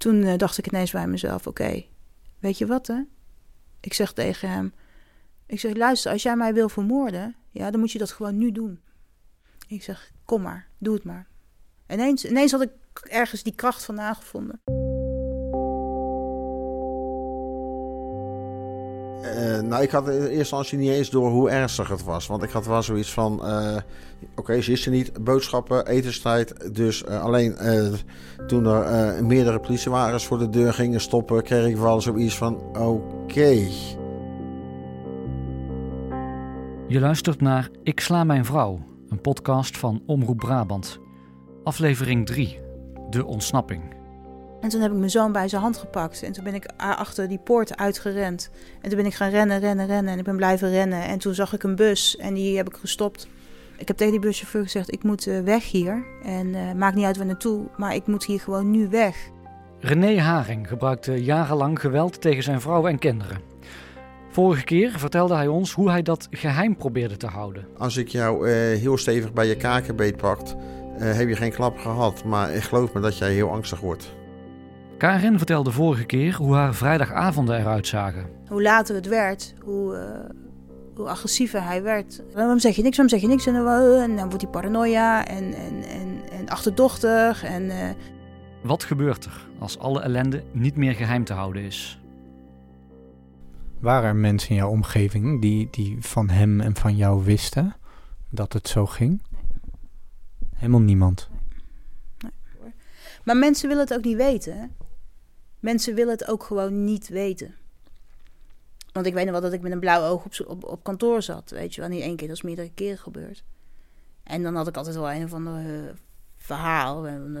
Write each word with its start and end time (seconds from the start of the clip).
Toen 0.00 0.22
eh, 0.22 0.36
dacht 0.36 0.58
ik 0.58 0.66
ineens 0.66 0.90
bij 0.90 1.06
mezelf: 1.06 1.46
oké, 1.46 1.84
weet 2.38 2.58
je 2.58 2.66
wat 2.66 2.86
hè? 2.86 3.02
Ik 3.80 3.92
zeg 3.92 4.12
tegen 4.12 4.50
hem: 4.50 4.74
Ik 5.46 5.60
zeg, 5.60 5.76
luister, 5.76 6.12
als 6.12 6.22
jij 6.22 6.36
mij 6.36 6.54
wil 6.54 6.68
vermoorden, 6.68 7.36
ja, 7.50 7.70
dan 7.70 7.80
moet 7.80 7.92
je 7.92 7.98
dat 7.98 8.10
gewoon 8.10 8.38
nu 8.38 8.52
doen. 8.52 8.80
Ik 9.68 9.82
zeg: 9.82 10.12
Kom 10.24 10.42
maar, 10.42 10.68
doe 10.78 10.94
het 10.94 11.04
maar. 11.04 11.26
Ineens, 11.88 12.24
ineens 12.24 12.52
had 12.52 12.60
ik 12.60 12.70
ergens 12.92 13.42
die 13.42 13.54
kracht 13.54 13.84
vandaan 13.84 14.14
gevonden. 14.14 14.60
Uh, 19.34 19.60
nou, 19.60 19.82
ik 19.82 19.90
had 19.90 20.08
in 20.08 20.14
eerste 20.14 20.34
instantie 20.34 20.78
niet 20.78 20.90
eens 20.90 21.10
door 21.10 21.30
hoe 21.30 21.50
ernstig 21.50 21.88
het 21.88 22.04
was. 22.04 22.26
Want 22.26 22.42
ik 22.42 22.50
had 22.50 22.66
wel 22.66 22.82
zoiets 22.82 23.12
van: 23.12 23.40
uh, 23.44 23.76
oké, 24.34 24.60
ze 24.60 24.72
is 24.72 24.86
er 24.86 24.92
niet. 24.92 25.24
Boodschappen, 25.24 25.86
etenstijd. 25.86 26.74
Dus 26.74 27.02
uh, 27.02 27.22
alleen 27.22 27.56
toen 28.46 28.66
er 28.66 29.24
meerdere 29.24 29.60
politiewagens 29.60 30.26
voor 30.26 30.38
de 30.38 30.48
deur 30.48 30.72
gingen 30.72 31.00
stoppen, 31.00 31.42
kreeg 31.42 31.66
ik 31.66 31.76
wel 31.76 32.00
zoiets 32.00 32.36
van: 32.36 32.76
oké. 32.76 33.68
Je 36.90 37.00
luistert 37.00 37.40
naar 37.40 37.68
Ik 37.82 38.00
sla 38.00 38.24
mijn 38.24 38.44
vrouw, 38.44 38.78
een 39.08 39.20
podcast 39.20 39.78
van 39.78 40.02
Omroep 40.06 40.38
Brabant. 40.38 40.98
Aflevering 41.64 42.26
3: 42.26 42.60
De 43.10 43.26
ontsnapping. 43.26 43.99
En 44.60 44.68
toen 44.68 44.80
heb 44.80 44.90
ik 44.90 44.98
mijn 44.98 45.10
zoon 45.10 45.32
bij 45.32 45.48
zijn 45.48 45.62
hand 45.62 45.76
gepakt. 45.76 46.22
En 46.22 46.32
toen 46.32 46.44
ben 46.44 46.54
ik 46.54 46.66
achter 46.76 47.28
die 47.28 47.38
poort 47.38 47.76
uitgerend. 47.76 48.50
En 48.82 48.88
toen 48.88 48.98
ben 48.98 49.06
ik 49.06 49.14
gaan 49.14 49.30
rennen, 49.30 49.58
rennen, 49.58 49.86
rennen. 49.86 50.12
En 50.12 50.18
ik 50.18 50.24
ben 50.24 50.36
blijven 50.36 50.70
rennen. 50.70 51.02
En 51.02 51.18
toen 51.18 51.34
zag 51.34 51.52
ik 51.52 51.62
een 51.62 51.76
bus 51.76 52.16
en 52.16 52.34
die 52.34 52.56
heb 52.56 52.68
ik 52.68 52.76
gestopt. 52.76 53.28
Ik 53.76 53.88
heb 53.88 53.96
tegen 53.96 54.12
die 54.12 54.20
buschauffeur 54.20 54.62
gezegd: 54.62 54.92
Ik 54.92 55.02
moet 55.02 55.26
eh, 55.26 55.40
weg 55.40 55.70
hier. 55.70 56.04
En 56.22 56.46
uh, 56.46 56.72
maakt 56.72 56.94
niet 56.94 57.04
uit 57.04 57.16
waar 57.16 57.26
naartoe, 57.26 57.66
maar 57.76 57.94
ik 57.94 58.06
moet 58.06 58.24
hier 58.24 58.40
gewoon 58.40 58.70
nu 58.70 58.88
weg. 58.88 59.16
René 59.80 60.18
Haring 60.18 60.68
gebruikte 60.68 61.24
jarenlang 61.24 61.80
geweld 61.80 62.20
tegen 62.20 62.42
zijn 62.42 62.60
vrouw 62.60 62.86
en 62.86 62.98
kinderen. 62.98 63.40
Vorige 64.30 64.64
keer 64.64 64.90
vertelde 64.98 65.34
hij 65.34 65.46
ons 65.46 65.72
hoe 65.72 65.90
hij 65.90 66.02
dat 66.02 66.28
geheim 66.30 66.76
probeerde 66.76 67.16
te 67.16 67.26
houden. 67.26 67.66
Als 67.78 67.96
ik 67.96 68.08
jou 68.08 68.48
uh, 68.48 68.54
heel 68.54 68.98
stevig 68.98 69.32
bij 69.32 69.46
je 69.46 69.56
kakenbeet 69.56 70.16
pakt, 70.16 70.56
heb 70.98 71.28
je 71.28 71.36
geen 71.36 71.52
klap 71.52 71.78
gehad. 71.78 72.24
Maar 72.24 72.54
ik 72.54 72.62
geloof 72.62 72.92
me 72.92 73.00
dat 73.00 73.18
jij 73.18 73.32
heel 73.32 73.50
angstig 73.50 73.80
wordt. 73.80 74.18
Karin 75.00 75.36
vertelde 75.38 75.70
vorige 75.70 76.04
keer 76.04 76.34
hoe 76.34 76.54
haar 76.54 76.74
vrijdagavonden 76.74 77.58
eruit 77.58 77.86
zagen. 77.86 78.26
Hoe 78.48 78.62
later 78.62 78.94
het 78.94 79.06
werd, 79.06 79.54
hoe, 79.64 79.94
uh, 79.94 80.30
hoe 80.94 81.08
agressiever 81.08 81.64
hij 81.64 81.82
werd. 81.82 82.22
Waarom 82.34 82.58
zeg 82.58 82.76
je 82.76 82.82
niks, 82.82 82.96
waarom 82.96 83.18
zeg 83.18 83.20
je 83.20 83.34
niks? 83.34 83.46
En 83.46 83.54
dan, 83.54 83.66
en 84.00 84.16
dan 84.16 84.28
wordt 84.28 84.42
hij 84.42 84.50
paranoia 84.50 85.26
en, 85.26 85.54
en, 85.54 85.82
en, 85.82 86.30
en 86.30 86.48
achterdochtig. 86.48 87.44
En, 87.44 87.62
uh... 87.62 87.90
Wat 88.62 88.84
gebeurt 88.84 89.24
er 89.24 89.46
als 89.58 89.78
alle 89.78 90.00
ellende 90.00 90.42
niet 90.52 90.76
meer 90.76 90.94
geheim 90.94 91.24
te 91.24 91.32
houden 91.32 91.62
is? 91.62 92.00
Waren 93.78 94.08
er 94.08 94.16
mensen 94.16 94.50
in 94.50 94.56
jouw 94.56 94.70
omgeving 94.70 95.40
die, 95.40 95.68
die 95.70 95.96
van 96.00 96.28
hem 96.28 96.60
en 96.60 96.76
van 96.76 96.96
jou 96.96 97.24
wisten 97.24 97.76
dat 98.30 98.52
het 98.52 98.68
zo 98.68 98.86
ging? 98.86 99.22
Nee. 99.30 99.40
Helemaal 100.54 100.80
niemand. 100.80 101.28
Nee. 102.18 102.32
Nee. 102.62 102.72
Maar 103.24 103.36
mensen 103.36 103.68
willen 103.68 103.84
het 103.84 103.94
ook 103.94 104.04
niet 104.04 104.16
weten. 104.16 104.70
Mensen 105.60 105.94
willen 105.94 106.12
het 106.12 106.28
ook 106.28 106.42
gewoon 106.42 106.84
niet 106.84 107.08
weten. 107.08 107.54
Want 108.92 109.06
ik 109.06 109.14
weet 109.14 109.24
nog 109.24 109.32
wel 109.32 109.42
dat 109.42 109.52
ik 109.52 109.60
met 109.60 109.72
een 109.72 109.80
blauw 109.80 110.02
oog 110.02 110.24
op, 110.24 110.48
op, 110.48 110.64
op 110.64 110.82
kantoor 110.82 111.22
zat. 111.22 111.50
Weet 111.50 111.74
je 111.74 111.80
wel, 111.80 111.90
niet 111.90 112.02
één 112.02 112.16
keer, 112.16 112.28
dat 112.28 112.36
is 112.36 112.42
meerdere 112.42 112.70
keren 112.74 112.98
gebeurd. 112.98 113.44
En 114.22 114.42
dan 114.42 114.54
had 114.54 114.68
ik 114.68 114.76
altijd 114.76 114.96
wel 114.96 115.10
een 115.10 115.24
of 115.24 115.32
ander 115.32 115.64
uh, 115.64 115.90
verhaal. 116.36 117.08
Een 117.08 117.36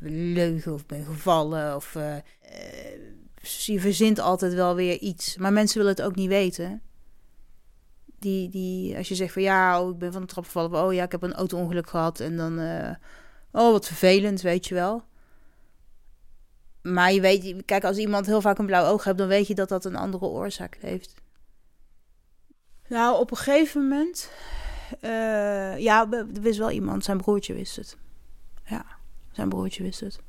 uh, 0.00 0.34
leugen 0.34 0.72
of 0.72 0.86
ben 0.86 1.04
gevallen. 1.04 1.76
Of 1.76 1.96
je 3.42 3.80
verzint 3.80 4.18
altijd 4.18 4.54
wel 4.54 4.74
weer 4.74 4.98
iets. 4.98 5.36
Maar 5.36 5.52
mensen 5.52 5.78
willen 5.78 5.92
het 5.92 6.02
ook 6.02 6.14
niet 6.14 6.28
weten. 6.28 6.82
Die, 8.18 8.48
die, 8.48 8.96
als 8.96 9.08
je 9.08 9.14
zegt 9.14 9.32
van 9.32 9.42
ja, 9.42 9.82
oh, 9.82 9.90
ik 9.90 9.98
ben 9.98 10.12
van 10.12 10.20
de 10.20 10.26
trap 10.26 10.44
gevallen. 10.44 10.84
Oh 10.84 10.92
ja, 10.92 11.04
ik 11.04 11.12
heb 11.12 11.22
een 11.22 11.34
auto-ongeluk 11.34 11.88
gehad. 11.88 12.20
En 12.20 12.36
dan, 12.36 12.58
oh 13.52 13.70
wat 13.70 13.86
vervelend, 13.86 14.40
weet 14.40 14.66
je 14.66 14.74
wel. 14.74 15.02
Maar 16.82 17.12
je 17.12 17.20
weet, 17.20 17.62
kijk, 17.64 17.84
als 17.84 17.96
iemand 17.96 18.26
heel 18.26 18.40
vaak 18.40 18.58
een 18.58 18.66
blauw 18.66 18.86
oog 18.86 19.04
heeft, 19.04 19.18
dan 19.18 19.28
weet 19.28 19.46
je 19.46 19.54
dat 19.54 19.68
dat 19.68 19.84
een 19.84 19.96
andere 19.96 20.24
oorzaak 20.24 20.76
heeft. 20.80 21.14
Nou, 22.88 23.18
op 23.18 23.30
een 23.30 23.36
gegeven 23.36 23.82
moment. 23.88 24.30
Uh, 25.02 25.78
ja, 25.78 26.10
er 26.10 26.26
wist 26.32 26.58
wel 26.58 26.70
iemand, 26.70 27.04
zijn 27.04 27.16
broertje 27.16 27.54
wist 27.54 27.76
het. 27.76 27.96
Ja, 28.64 28.84
zijn 29.32 29.48
broertje 29.48 29.82
wist 29.82 30.00
het. 30.00 30.20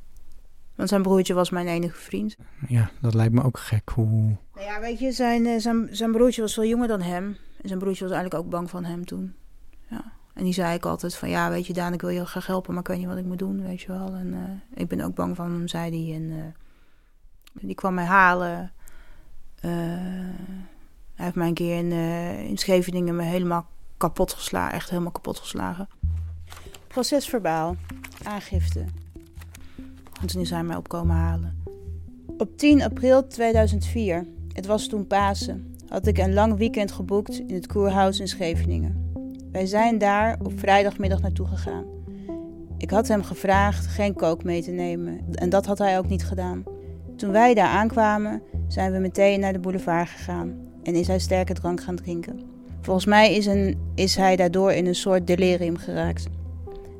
Want 0.75 0.89
zijn 0.89 1.01
broertje 1.01 1.33
was 1.33 1.49
mijn 1.49 1.67
enige 1.67 1.97
vriend. 1.97 2.35
Ja, 2.67 2.91
dat 3.01 3.13
lijkt 3.13 3.33
me 3.33 3.43
ook 3.43 3.57
gek. 3.57 3.89
Hoe... 3.89 4.37
Nou 4.53 4.65
ja, 4.65 4.79
weet 4.79 4.99
je, 4.99 5.11
zijn, 5.11 5.45
eh, 5.45 5.59
zijn, 5.59 5.87
zijn 5.91 6.11
broertje 6.11 6.41
was 6.41 6.53
veel 6.53 6.65
jonger 6.65 6.87
dan 6.87 7.01
hem. 7.01 7.37
En 7.61 7.67
zijn 7.67 7.79
broertje 7.79 8.03
was 8.03 8.13
eigenlijk 8.13 8.43
ook 8.43 8.51
bang 8.51 8.69
van 8.69 8.83
hem 8.83 9.05
toen. 9.05 9.35
Ja. 9.89 10.13
En 10.33 10.43
die 10.43 10.53
zei 10.53 10.75
ik 10.75 10.85
altijd 10.85 11.15
van, 11.15 11.29
ja, 11.29 11.49
weet 11.49 11.67
je, 11.67 11.73
Daan, 11.73 11.93
ik 11.93 12.01
wil 12.01 12.09
je 12.09 12.25
graag 12.25 12.47
helpen, 12.47 12.73
maar 12.73 12.81
ik 12.81 12.87
weet 12.87 12.97
niet 12.97 13.07
wat 13.07 13.17
ik 13.17 13.25
moet 13.25 13.39
doen, 13.39 13.61
weet 13.61 13.81
je 13.81 13.87
wel. 13.87 14.13
En 14.13 14.27
uh, 14.27 14.39
ik 14.73 14.87
ben 14.87 15.01
ook 15.01 15.15
bang 15.15 15.35
van 15.35 15.51
hem, 15.51 15.67
zei 15.67 16.05
hij. 16.05 16.15
En 16.15 16.23
uh, 16.23 16.43
die 17.53 17.75
kwam 17.75 17.93
mij 17.93 18.05
halen. 18.05 18.71
Uh, 19.65 19.71
hij 21.15 21.25
heeft 21.25 21.35
mij 21.35 21.47
een 21.47 21.53
keer 21.53 21.77
in, 21.77 21.91
in 22.47 22.57
Scheveningen 22.57 23.15
me 23.15 23.23
helemaal 23.23 23.65
kapot 23.97 24.33
geslagen, 24.33 24.73
echt 24.73 24.89
helemaal 24.89 25.11
kapot 25.11 25.39
geslagen. 25.39 25.89
Procesverbaal, 26.87 27.75
aangifte. 28.23 28.85
En 30.21 30.27
toen 30.27 30.41
is 30.41 30.49
hij 30.49 30.63
mij 30.63 30.75
opkomen 30.75 31.15
halen. 31.15 31.63
Op 32.37 32.57
10 32.57 32.81
april 32.81 33.27
2004, 33.27 34.27
het 34.53 34.65
was 34.65 34.87
toen 34.87 35.07
Pasen, 35.07 35.75
had 35.87 36.07
ik 36.07 36.17
een 36.17 36.33
lang 36.33 36.57
weekend 36.57 36.91
geboekt 36.91 37.39
in 37.39 37.53
het 37.53 37.67
Koerhuis 37.67 38.19
in 38.19 38.27
Scheveningen. 38.27 39.10
Wij 39.51 39.65
zijn 39.65 39.97
daar 39.97 40.37
op 40.43 40.59
vrijdagmiddag 40.59 41.21
naartoe 41.21 41.47
gegaan. 41.47 41.85
Ik 42.77 42.89
had 42.89 43.07
hem 43.07 43.23
gevraagd 43.23 43.87
geen 43.87 44.13
kook 44.13 44.43
mee 44.43 44.61
te 44.63 44.71
nemen 44.71 45.19
en 45.33 45.49
dat 45.49 45.65
had 45.65 45.77
hij 45.77 45.97
ook 45.97 46.07
niet 46.07 46.23
gedaan. 46.23 46.63
Toen 47.15 47.31
wij 47.31 47.53
daar 47.53 47.67
aankwamen, 47.67 48.41
zijn 48.67 48.91
we 48.91 48.99
meteen 48.99 49.39
naar 49.39 49.53
de 49.53 49.59
boulevard 49.59 50.09
gegaan 50.09 50.55
en 50.83 50.95
is 50.95 51.07
hij 51.07 51.19
sterke 51.19 51.53
drank 51.53 51.81
gaan 51.81 51.95
drinken. 51.95 52.39
Volgens 52.81 53.05
mij 53.05 53.35
is, 53.35 53.45
een, 53.45 53.77
is 53.95 54.15
hij 54.15 54.35
daardoor 54.35 54.71
in 54.71 54.85
een 54.85 54.95
soort 54.95 55.27
delirium 55.27 55.77
geraakt. 55.77 56.27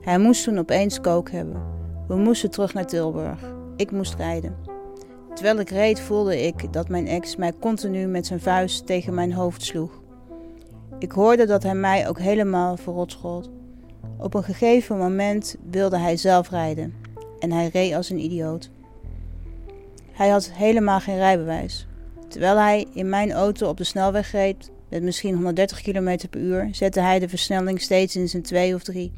Hij 0.02 0.20
moest 0.20 0.44
toen 0.44 0.60
opeens 0.60 1.02
kook 1.02 1.32
hebben. 1.32 1.62
We 2.08 2.16
moesten 2.16 2.52
terug 2.52 2.74
naar 2.74 2.86
Tilburg. 2.86 3.54
Ik 3.76 3.92
moest 3.92 4.16
rijden. 4.16 4.56
Terwijl 5.34 5.60
ik 5.60 5.70
reed 5.70 6.00
voelde 6.00 6.46
ik 6.46 6.74
dat 6.74 6.90
mijn 6.90 7.08
ex 7.08 7.36
mij 7.36 7.54
continu 7.60 8.06
met 8.08 8.26
zijn 8.26 8.40
vuist 8.40 8.86
tegen 8.86 9.14
mijn 9.14 9.34
hoofd 9.34 9.64
sloeg. 9.64 10.01
Ik 11.02 11.12
hoorde 11.12 11.46
dat 11.46 11.64
hij 11.64 11.76
mij 11.76 12.08
ook 12.08 12.20
helemaal 12.20 12.78
verrot 12.78 13.12
schold. 13.12 13.50
Op 14.18 14.34
een 14.34 14.44
gegeven 14.44 14.98
moment 14.98 15.56
wilde 15.70 15.98
hij 15.98 16.18
zelf 16.18 16.50
rijden 16.50 16.94
en 17.40 17.52
hij 17.52 17.68
reed 17.68 17.94
als 17.94 18.10
een 18.10 18.24
idioot. 18.24 18.70
Hij 20.12 20.30
had 20.30 20.52
helemaal 20.52 21.00
geen 21.00 21.16
rijbewijs. 21.16 21.88
Terwijl 22.28 22.58
hij 22.58 22.88
in 22.94 23.10
mijn 23.10 23.32
auto 23.32 23.70
op 23.70 23.78
de 23.78 23.84
snelweg 23.84 24.32
reed 24.32 24.72
met 24.90 25.04
misschien 25.04 25.34
130 25.34 25.82
km 25.82 26.18
per 26.30 26.42
uur, 26.42 26.68
zette 26.72 27.00
hij 27.00 27.20
de 27.20 27.30
versnelling 27.30 27.82
steeds 27.82 28.16
in 28.16 28.30
zijn 28.30 28.44
2 28.44 28.76
of 28.76 28.84
3. 28.84 29.12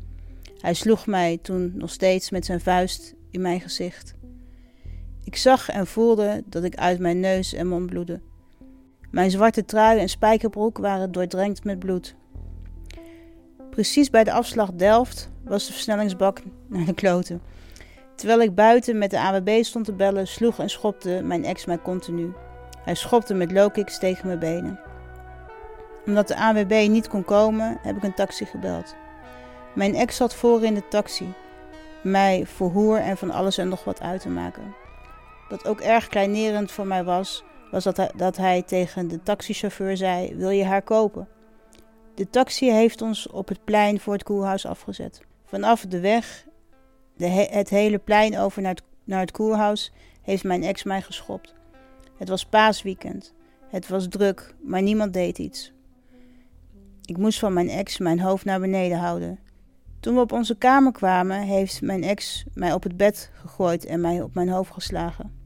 Hij 0.59 0.73
sloeg 0.73 1.07
mij 1.07 1.39
toen 1.41 1.71
nog 1.75 1.89
steeds 1.89 2.29
met 2.29 2.45
zijn 2.45 2.61
vuist 2.61 3.13
in 3.31 3.41
mijn 3.41 3.61
gezicht. 3.61 4.13
Ik 5.23 5.35
zag 5.35 5.69
en 5.69 5.87
voelde 5.87 6.43
dat 6.45 6.63
ik 6.63 6.75
uit 6.75 6.99
mijn 6.99 7.19
neus 7.19 7.53
en 7.53 7.67
mond 7.67 7.85
bloedde. 7.85 8.19
Mijn 9.13 9.31
zwarte 9.31 9.65
trui 9.65 9.99
en 9.99 10.09
spijkerbroek 10.09 10.77
waren 10.77 11.11
doordrenkt 11.11 11.63
met 11.63 11.79
bloed. 11.79 12.15
Precies 13.69 14.09
bij 14.09 14.23
de 14.23 14.31
afslag 14.31 14.71
Delft 14.71 15.29
was 15.43 15.67
de 15.67 15.73
versnellingsbak 15.73 16.41
naar 16.67 16.85
de 16.85 16.93
kloten. 16.93 17.41
Terwijl 18.15 18.41
ik 18.41 18.55
buiten 18.55 18.97
met 18.97 19.11
de 19.11 19.19
AWB 19.19 19.63
stond 19.63 19.85
te 19.85 19.93
bellen, 19.93 20.27
sloeg 20.27 20.59
en 20.59 20.69
schopte 20.69 21.21
mijn 21.23 21.45
ex 21.45 21.65
mij 21.65 21.81
continu. 21.81 22.33
Hij 22.83 22.95
schopte 22.95 23.33
met 23.33 23.51
low-kicks 23.51 23.99
tegen 23.99 24.27
mijn 24.27 24.39
benen. 24.39 24.79
Omdat 26.05 26.27
de 26.27 26.35
AWB 26.35 26.87
niet 26.89 27.07
kon 27.07 27.25
komen, 27.25 27.77
heb 27.81 27.97
ik 27.97 28.03
een 28.03 28.15
taxi 28.15 28.45
gebeld. 28.45 28.95
Mijn 29.75 29.95
ex 29.95 30.15
zat 30.15 30.35
voor 30.35 30.63
in 30.63 30.73
de 30.73 30.87
taxi, 30.87 31.33
mij 32.03 32.45
voor 32.45 32.69
hoer 32.69 32.97
en 32.97 33.17
van 33.17 33.31
alles 33.31 33.57
en 33.57 33.69
nog 33.69 33.83
wat 33.83 34.01
uit 34.01 34.21
te 34.21 34.29
maken. 34.29 34.75
Wat 35.49 35.67
ook 35.67 35.81
erg 35.81 36.07
kleinerend 36.07 36.71
voor 36.71 36.87
mij 36.87 37.03
was, 37.03 37.43
was 37.73 37.83
dat 37.83 37.97
hij, 37.97 38.11
dat 38.15 38.37
hij 38.37 38.61
tegen 38.61 39.07
de 39.07 39.23
taxichauffeur 39.23 39.97
zei: 39.97 40.35
Wil 40.35 40.49
je 40.49 40.63
haar 40.63 40.81
kopen? 40.81 41.27
De 42.15 42.29
taxi 42.29 42.71
heeft 42.71 43.01
ons 43.01 43.27
op 43.27 43.47
het 43.47 43.63
plein 43.63 43.99
voor 43.99 44.13
het 44.13 44.23
koerhuis 44.23 44.65
afgezet. 44.65 45.21
Vanaf 45.45 45.85
de 45.85 45.99
weg, 45.99 46.45
de 47.17 47.27
het 47.27 47.69
hele 47.69 47.97
plein 47.97 48.37
over 48.37 48.61
naar 48.61 48.73
het, 48.73 48.83
naar 49.03 49.19
het 49.19 49.31
koerhuis, 49.31 49.91
heeft 50.21 50.43
mijn 50.43 50.63
ex 50.63 50.83
mij 50.83 51.01
geschopt. 51.01 51.53
Het 52.17 52.29
was 52.29 52.45
paasweekend. 52.45 53.33
Het 53.69 53.87
was 53.87 54.07
druk, 54.07 54.55
maar 54.63 54.81
niemand 54.81 55.13
deed 55.13 55.37
iets. 55.37 55.73
Ik 57.05 57.17
moest 57.17 57.39
van 57.39 57.53
mijn 57.53 57.69
ex 57.69 57.97
mijn 57.97 58.19
hoofd 58.19 58.45
naar 58.45 58.59
beneden 58.59 58.97
houden. 58.97 59.39
Toen 59.99 60.15
we 60.15 60.21
op 60.21 60.31
onze 60.31 60.57
kamer 60.57 60.91
kwamen, 60.91 61.41
heeft 61.41 61.81
mijn 61.81 62.03
ex 62.03 62.45
mij 62.53 62.73
op 62.73 62.83
het 62.83 62.97
bed 62.97 63.31
gegooid 63.33 63.85
en 63.85 64.01
mij 64.01 64.21
op 64.21 64.33
mijn 64.33 64.49
hoofd 64.49 64.71
geslagen. 64.71 65.42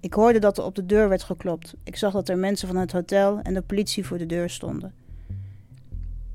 Ik 0.00 0.14
hoorde 0.14 0.38
dat 0.38 0.58
er 0.58 0.64
op 0.64 0.74
de 0.74 0.86
deur 0.86 1.08
werd 1.08 1.22
geklopt. 1.22 1.74
Ik 1.84 1.96
zag 1.96 2.12
dat 2.12 2.28
er 2.28 2.38
mensen 2.38 2.68
van 2.68 2.76
het 2.76 2.92
hotel 2.92 3.40
en 3.40 3.54
de 3.54 3.62
politie 3.62 4.06
voor 4.06 4.18
de 4.18 4.26
deur 4.26 4.50
stonden. 4.50 4.94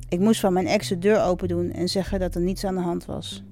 Ik 0.09 0.19
moest 0.19 0.39
van 0.39 0.53
mijn 0.53 0.67
ex 0.67 0.87
de 0.87 0.99
deur 0.99 1.23
open 1.23 1.47
doen 1.47 1.71
en 1.71 1.87
zeggen 1.87 2.19
dat 2.19 2.35
er 2.35 2.41
niets 2.41 2.63
aan 2.63 2.75
de 2.75 2.81
hand 2.81 3.05
was. 3.05 3.43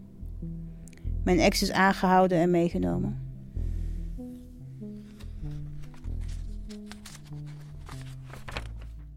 Mijn 1.24 1.40
ex 1.40 1.62
is 1.62 1.72
aangehouden 1.72 2.38
en 2.38 2.52
meegenomen. 2.52 3.22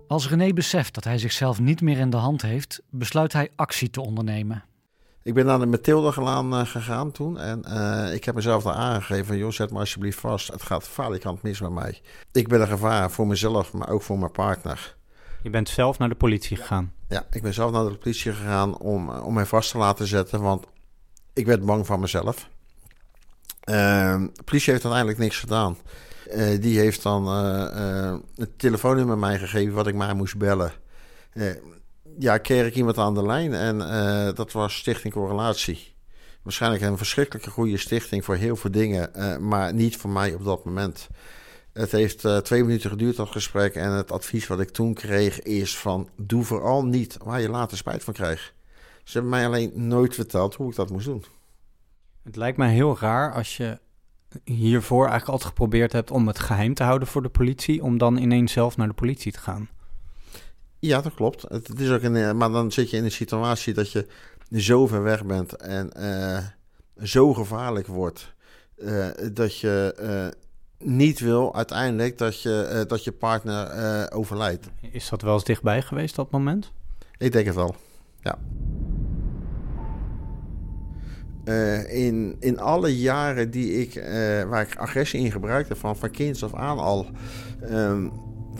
Als 0.08 0.28
René 0.28 0.52
beseft 0.52 0.94
dat 0.94 1.04
hij 1.04 1.18
zichzelf 1.18 1.60
niet 1.60 1.80
meer 1.80 1.98
in 1.98 2.10
de 2.10 2.16
hand 2.16 2.42
heeft, 2.42 2.82
besluit 2.90 3.32
hij 3.32 3.50
actie 3.56 3.90
te 3.90 4.00
ondernemen. 4.00 4.64
Ik 5.26 5.34
ben 5.34 5.46
naar 5.46 5.58
de 5.58 5.66
Mathilde 5.66 6.12
uh, 6.20 6.66
gegaan 6.66 7.12
toen. 7.12 7.38
En 7.38 7.64
uh, 7.68 8.14
ik 8.14 8.24
heb 8.24 8.34
mezelf 8.34 8.62
daar 8.62 8.74
aangegeven: 8.74 9.36
joh, 9.36 9.50
zet 9.50 9.70
me 9.70 9.78
alsjeblieft 9.78 10.20
vast. 10.20 10.52
Het 10.52 10.62
gaat 10.62 10.84
falikant 10.84 11.42
mis 11.42 11.60
met 11.60 11.70
mij. 11.70 12.00
Ik 12.32 12.48
ben 12.48 12.60
een 12.60 12.66
gevaar 12.66 13.10
voor 13.10 13.26
mezelf, 13.26 13.72
maar 13.72 13.88
ook 13.88 14.02
voor 14.02 14.18
mijn 14.18 14.30
partner. 14.30 14.96
Je 15.42 15.50
bent 15.50 15.68
zelf 15.68 15.98
naar 15.98 16.08
de 16.08 16.14
politie 16.14 16.56
gegaan? 16.56 16.92
Ja, 17.08 17.26
ik 17.30 17.42
ben 17.42 17.54
zelf 17.54 17.72
naar 17.72 17.84
de 17.84 17.96
politie 17.96 18.32
gegaan 18.32 18.78
om, 18.78 19.10
om 19.10 19.34
mij 19.34 19.46
vast 19.46 19.70
te 19.70 19.78
laten 19.78 20.06
zetten. 20.06 20.40
Want 20.40 20.66
ik 21.32 21.46
werd 21.46 21.64
bang 21.64 21.86
van 21.86 22.00
mezelf. 22.00 22.48
Uh, 23.64 23.74
de 24.32 24.42
politie 24.44 24.72
heeft 24.72 24.84
uiteindelijk 24.84 25.18
niks 25.18 25.38
gedaan. 25.38 25.76
Uh, 26.34 26.60
die 26.60 26.78
heeft 26.78 27.02
dan 27.02 27.26
het 28.34 28.58
telefoonnummer 28.58 29.18
mij 29.18 29.38
gegeven 29.38 29.74
wat 29.74 29.86
ik 29.86 29.94
maar 29.94 30.16
moest 30.16 30.36
bellen 30.36 30.72
ja, 32.18 32.38
kreeg 32.38 32.66
ik 32.66 32.74
iemand 32.74 32.98
aan 32.98 33.14
de 33.14 33.26
lijn 33.26 33.54
en 33.54 33.76
uh, 33.76 34.34
dat 34.34 34.52
was 34.52 34.76
Stichting 34.76 35.14
Correlatie. 35.14 35.94
Waarschijnlijk 36.42 36.82
een 36.82 36.96
verschrikkelijke 36.96 37.50
goede 37.50 37.76
stichting 37.76 38.24
voor 38.24 38.34
heel 38.34 38.56
veel 38.56 38.70
dingen, 38.70 39.10
uh, 39.16 39.36
maar 39.36 39.74
niet 39.74 39.96
voor 39.96 40.10
mij 40.10 40.34
op 40.34 40.44
dat 40.44 40.64
moment. 40.64 41.08
Het 41.72 41.92
heeft 41.92 42.24
uh, 42.24 42.36
twee 42.36 42.64
minuten 42.64 42.90
geduurd, 42.90 43.16
dat 43.16 43.30
gesprek. 43.30 43.74
En 43.74 43.90
het 43.90 44.12
advies 44.12 44.46
wat 44.46 44.60
ik 44.60 44.70
toen 44.70 44.94
kreeg 44.94 45.40
is 45.42 45.78
van... 45.78 46.08
doe 46.16 46.44
vooral 46.44 46.84
niet 46.84 47.16
waar 47.24 47.40
je 47.40 47.48
later 47.48 47.76
spijt 47.76 48.04
van 48.04 48.14
krijgt. 48.14 48.52
Ze 49.04 49.12
hebben 49.12 49.30
mij 49.30 49.46
alleen 49.46 49.72
nooit 49.74 50.14
verteld 50.14 50.54
hoe 50.54 50.70
ik 50.70 50.76
dat 50.76 50.90
moest 50.90 51.06
doen. 51.06 51.24
Het 52.22 52.36
lijkt 52.36 52.58
mij 52.58 52.72
heel 52.72 52.98
raar 52.98 53.32
als 53.32 53.56
je 53.56 53.78
hiervoor 54.44 55.08
eigenlijk 55.08 55.30
altijd 55.30 55.48
geprobeerd 55.48 55.92
hebt... 55.92 56.10
om 56.10 56.26
het 56.26 56.38
geheim 56.38 56.74
te 56.74 56.82
houden 56.82 57.08
voor 57.08 57.22
de 57.22 57.28
politie... 57.28 57.82
om 57.82 57.98
dan 57.98 58.16
ineens 58.16 58.52
zelf 58.52 58.76
naar 58.76 58.88
de 58.88 58.94
politie 58.94 59.32
te 59.32 59.38
gaan. 59.38 59.68
Ja, 60.78 61.00
dat 61.00 61.14
klopt. 61.14 61.42
Het, 61.48 61.80
is 61.80 61.90
ook 61.90 62.02
een, 62.02 62.16
eh, 62.16 62.32
maar 62.32 62.50
dan 62.50 62.72
zit 62.72 62.90
je 62.90 62.96
in 62.96 63.04
een 63.04 63.10
situatie 63.10 63.74
dat 63.74 63.92
je 63.92 64.06
zo 64.50 64.86
ver 64.86 65.02
weg 65.02 65.24
bent 65.24 65.56
en 65.56 65.90
uh, 65.98 66.38
zo 67.02 67.34
gevaarlijk 67.34 67.86
wordt. 67.86 68.34
Uh, 68.76 69.06
dat 69.32 69.58
je 69.58 69.96
uh, 70.00 70.88
niet 70.88 71.20
wil 71.20 71.54
uiteindelijk 71.54 72.18
dat 72.18 72.42
je, 72.42 72.84
dat 72.88 73.04
je 73.04 73.12
partner 73.12 74.12
overlijdt. 74.12 74.66
Is 74.90 75.08
dat 75.08 75.22
wel 75.22 75.34
eens 75.34 75.44
dichtbij 75.44 75.82
geweest, 75.82 76.16
dat 76.16 76.30
moment? 76.30 76.72
Ik 77.18 77.32
denk 77.32 77.46
het 77.46 77.54
wel, 77.54 77.74
ja. 78.20 78.38
in, 81.88 82.36
in 82.40 82.58
alle 82.58 82.98
jaren 82.98 83.50
die 83.50 83.72
ik, 83.72 83.94
waar 84.48 84.62
ik 84.62 84.76
agressie 84.76 85.20
in 85.20 85.32
gebruikte, 85.32 85.76
van, 85.76 85.96
van 85.96 86.10
kinds 86.10 86.44
af 86.44 86.54
aan 86.54 86.78
al, 86.78 87.06
um, 87.70 88.12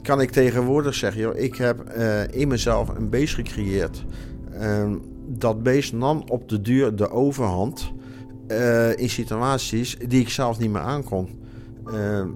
kan 0.03 0.21
ik 0.21 0.31
tegenwoordig 0.31 0.95
zeggen, 0.95 1.21
joh, 1.21 1.39
ik 1.39 1.57
heb 1.57 1.97
uh, 1.97 2.29
in 2.29 2.49
mezelf 2.49 2.89
een 2.89 3.11
beest 3.11 3.35
gecreëerd. 3.35 4.05
Uh, 4.61 4.93
dat 5.27 5.63
beest 5.63 5.93
nam 5.93 6.23
op 6.29 6.49
de 6.49 6.61
duur 6.61 6.97
de 6.97 7.11
overhand 7.11 7.93
uh, 8.49 8.97
in 8.97 9.11
situaties 9.11 9.97
die 10.09 10.21
ik 10.21 10.29
zelf 10.29 10.59
niet 10.59 10.71
meer 10.71 10.83
aankon. 10.83 11.29
Ehm, 11.87 12.29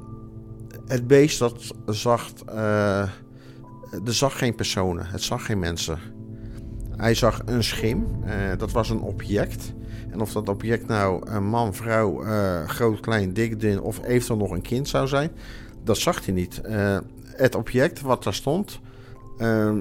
het 0.87 1.07
beest 1.07 1.39
dat 1.39 1.75
zag, 1.87 2.31
uh, 2.55 3.09
zag 4.05 4.39
geen 4.39 4.55
personen, 4.55 5.07
het 5.07 5.23
zag 5.23 5.45
geen 5.45 5.59
mensen. 5.59 5.99
Hij 6.97 7.15
zag 7.15 7.43
een 7.45 7.65
schim, 7.65 8.07
dat 8.59 8.73
was 8.73 8.91
een 8.91 9.01
object. 9.01 9.73
En 10.11 10.21
of 10.21 10.33
dat 10.33 10.49
object 10.49 10.87
nou 10.87 11.31
een 11.31 11.45
man, 11.45 11.75
vrouw, 11.75 12.23
groot, 12.67 13.01
klein, 13.01 13.33
dik, 13.33 13.61
dun 13.61 13.81
of 13.81 14.05
eventueel 14.05 14.39
nog 14.39 14.51
een 14.51 14.63
kind 14.63 14.89
zou 14.89 15.09
zijn, 15.09 15.31
dat 15.85 15.99
zag 15.99 16.25
hij 16.25 16.35
niet 16.35 16.61
het 17.41 17.55
object 17.55 18.01
wat 18.01 18.25
daar 18.25 18.35
stond, 18.35 18.81
uh, 19.39 19.73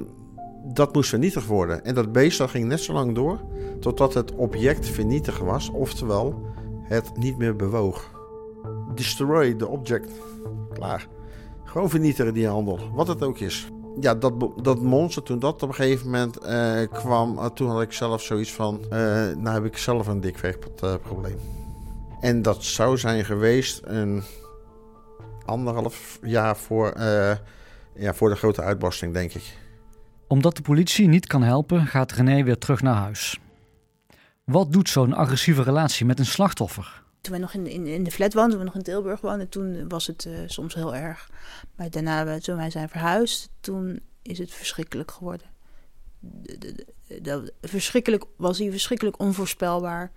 dat 0.64 0.94
moest 0.94 1.10
vernietigd 1.10 1.48
worden. 1.48 1.86
En 1.86 1.96
dat 1.96 2.12
beest 2.12 2.38
dat 2.38 2.50
ging 2.50 2.66
net 2.66 2.80
zo 2.80 2.94
lang 2.94 3.16
door 3.16 3.40
totdat 3.80 4.14
het 4.14 4.36
object 4.36 4.88
vernietigd 4.88 5.40
was, 5.40 5.70
oftewel 5.70 6.42
het 6.84 7.18
niet 7.18 7.38
meer 7.38 7.56
bewoog. 7.56 8.12
Destroy 8.96 9.54
the 9.54 9.68
object. 9.68 10.12
Klaar. 10.74 11.08
Gewoon 11.64 11.90
vernietigen 11.90 12.34
die 12.34 12.48
handel, 12.48 12.80
wat 12.94 13.08
het 13.08 13.24
ook 13.24 13.40
is. 13.40 13.68
Ja, 14.00 14.16
dat, 14.16 14.34
dat 14.62 14.82
monster, 14.82 15.24
toen 15.24 15.40
dat 15.40 15.64
op 15.64 15.70
een 15.70 15.76
gegeven 15.76 16.06
moment 16.06 16.38
uh, 16.46 16.82
kwam, 16.92 17.38
uh, 17.38 17.46
toen 17.46 17.70
had 17.70 17.82
ik 17.82 17.92
zelf 17.92 18.22
zoiets 18.22 18.52
van, 18.52 18.80
uh, 18.84 18.90
nou 19.38 19.50
heb 19.50 19.66
ik 19.66 19.78
zelf 19.78 20.08
een 20.08 20.22
dikveegprobleem. 20.22 21.38
En 22.20 22.42
dat 22.42 22.64
zou 22.64 22.98
zijn 22.98 23.26
geweest 23.26 23.82
een 23.84 24.24
anderhalf 25.50 26.20
jaar 26.22 26.58
voor, 26.58 26.94
uh, 26.98 27.36
ja, 27.96 28.14
voor 28.14 28.30
de 28.30 28.36
grote 28.36 28.62
uitbarsting, 28.62 29.14
denk 29.14 29.34
ik. 29.34 29.58
Omdat 30.28 30.56
de 30.56 30.62
politie 30.62 31.08
niet 31.08 31.28
kan 31.28 31.44
helpen, 31.44 31.86
gaat 31.88 32.12
René 32.12 32.44
weer 32.44 32.58
terug 32.58 32.82
naar 32.82 32.96
huis. 32.96 33.40
Wat 34.44 34.72
doet 34.72 34.90
zo'n 34.90 35.14
agressieve 35.14 35.64
relatie 35.64 36.06
met 36.06 36.20
een 36.20 36.26
slachtoffer? 36.26 37.04
Toen 37.22 37.32
wij 37.32 37.42
nog 37.42 37.54
in, 37.54 37.68
in, 37.68 37.88
in 37.88 38.04
de 38.04 38.12
flat 38.12 38.34
woonden, 38.34 38.52
toen 38.52 38.60
we 38.60 38.66
nog 38.66 38.76
in 38.76 38.84
Tilburg 38.84 39.22
woonden, 39.22 39.50
toen 39.50 39.90
was 39.90 40.08
het 40.08 40.26
uh, 40.26 40.38
soms 40.46 40.74
heel 40.74 40.96
erg. 40.96 41.30
Maar 41.76 41.90
daarna, 41.90 42.40
toen 42.40 42.56
wij 42.56 42.70
zijn 42.70 42.90
verhuisd, 42.90 43.50
toen 43.60 44.00
is 44.22 44.38
het 44.38 44.52
verschrikkelijk 44.52 45.12
geworden. 45.12 45.48
De, 46.20 46.58
de, 46.58 46.86
de, 47.22 47.54
verschrikkelijk, 47.62 48.24
was 48.38 48.58
hij 48.58 48.72
verschrikkelijk 48.72 49.20
onvoorspelbaar. 49.20 50.12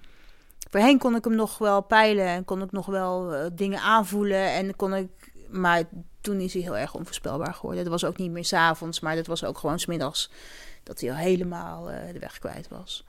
Voorheen 0.73 0.99
kon 0.99 1.15
ik 1.15 1.25
hem 1.25 1.35
nog 1.35 1.59
wel 1.59 1.81
peilen 1.81 2.27
en 2.27 2.45
kon 2.45 2.63
ik 2.63 2.73
nog 2.73 2.87
wel 2.87 3.35
uh, 3.35 3.47
dingen 3.53 3.81
aanvoelen. 3.81 4.53
En 4.53 4.77
kon 4.77 4.95
ik, 4.95 5.33
maar 5.51 5.83
toen 6.21 6.41
is 6.41 6.53
hij 6.53 6.63
heel 6.63 6.77
erg 6.77 6.95
onvoorspelbaar 6.95 7.55
geworden. 7.55 7.85
Dat 7.85 7.93
was 7.93 8.05
ook 8.05 8.17
niet 8.17 8.31
meer 8.31 8.45
s'avonds, 8.45 9.01
maar 9.01 9.17
dat 9.17 9.27
was 9.27 9.45
ook 9.45 9.59
gewoon 9.59 9.79
smiddags. 9.79 10.31
Dat 10.83 11.01
hij 11.01 11.11
al 11.11 11.17
helemaal 11.17 11.91
uh, 11.91 11.97
de 12.13 12.19
weg 12.19 12.39
kwijt 12.39 12.69
was. 12.69 13.07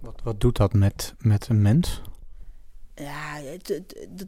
Wat, 0.00 0.20
wat 0.22 0.40
doet 0.40 0.56
dat 0.56 0.72
met, 0.72 1.14
met 1.18 1.48
een 1.48 1.62
mens? 1.62 2.02
Ja, 2.94 3.40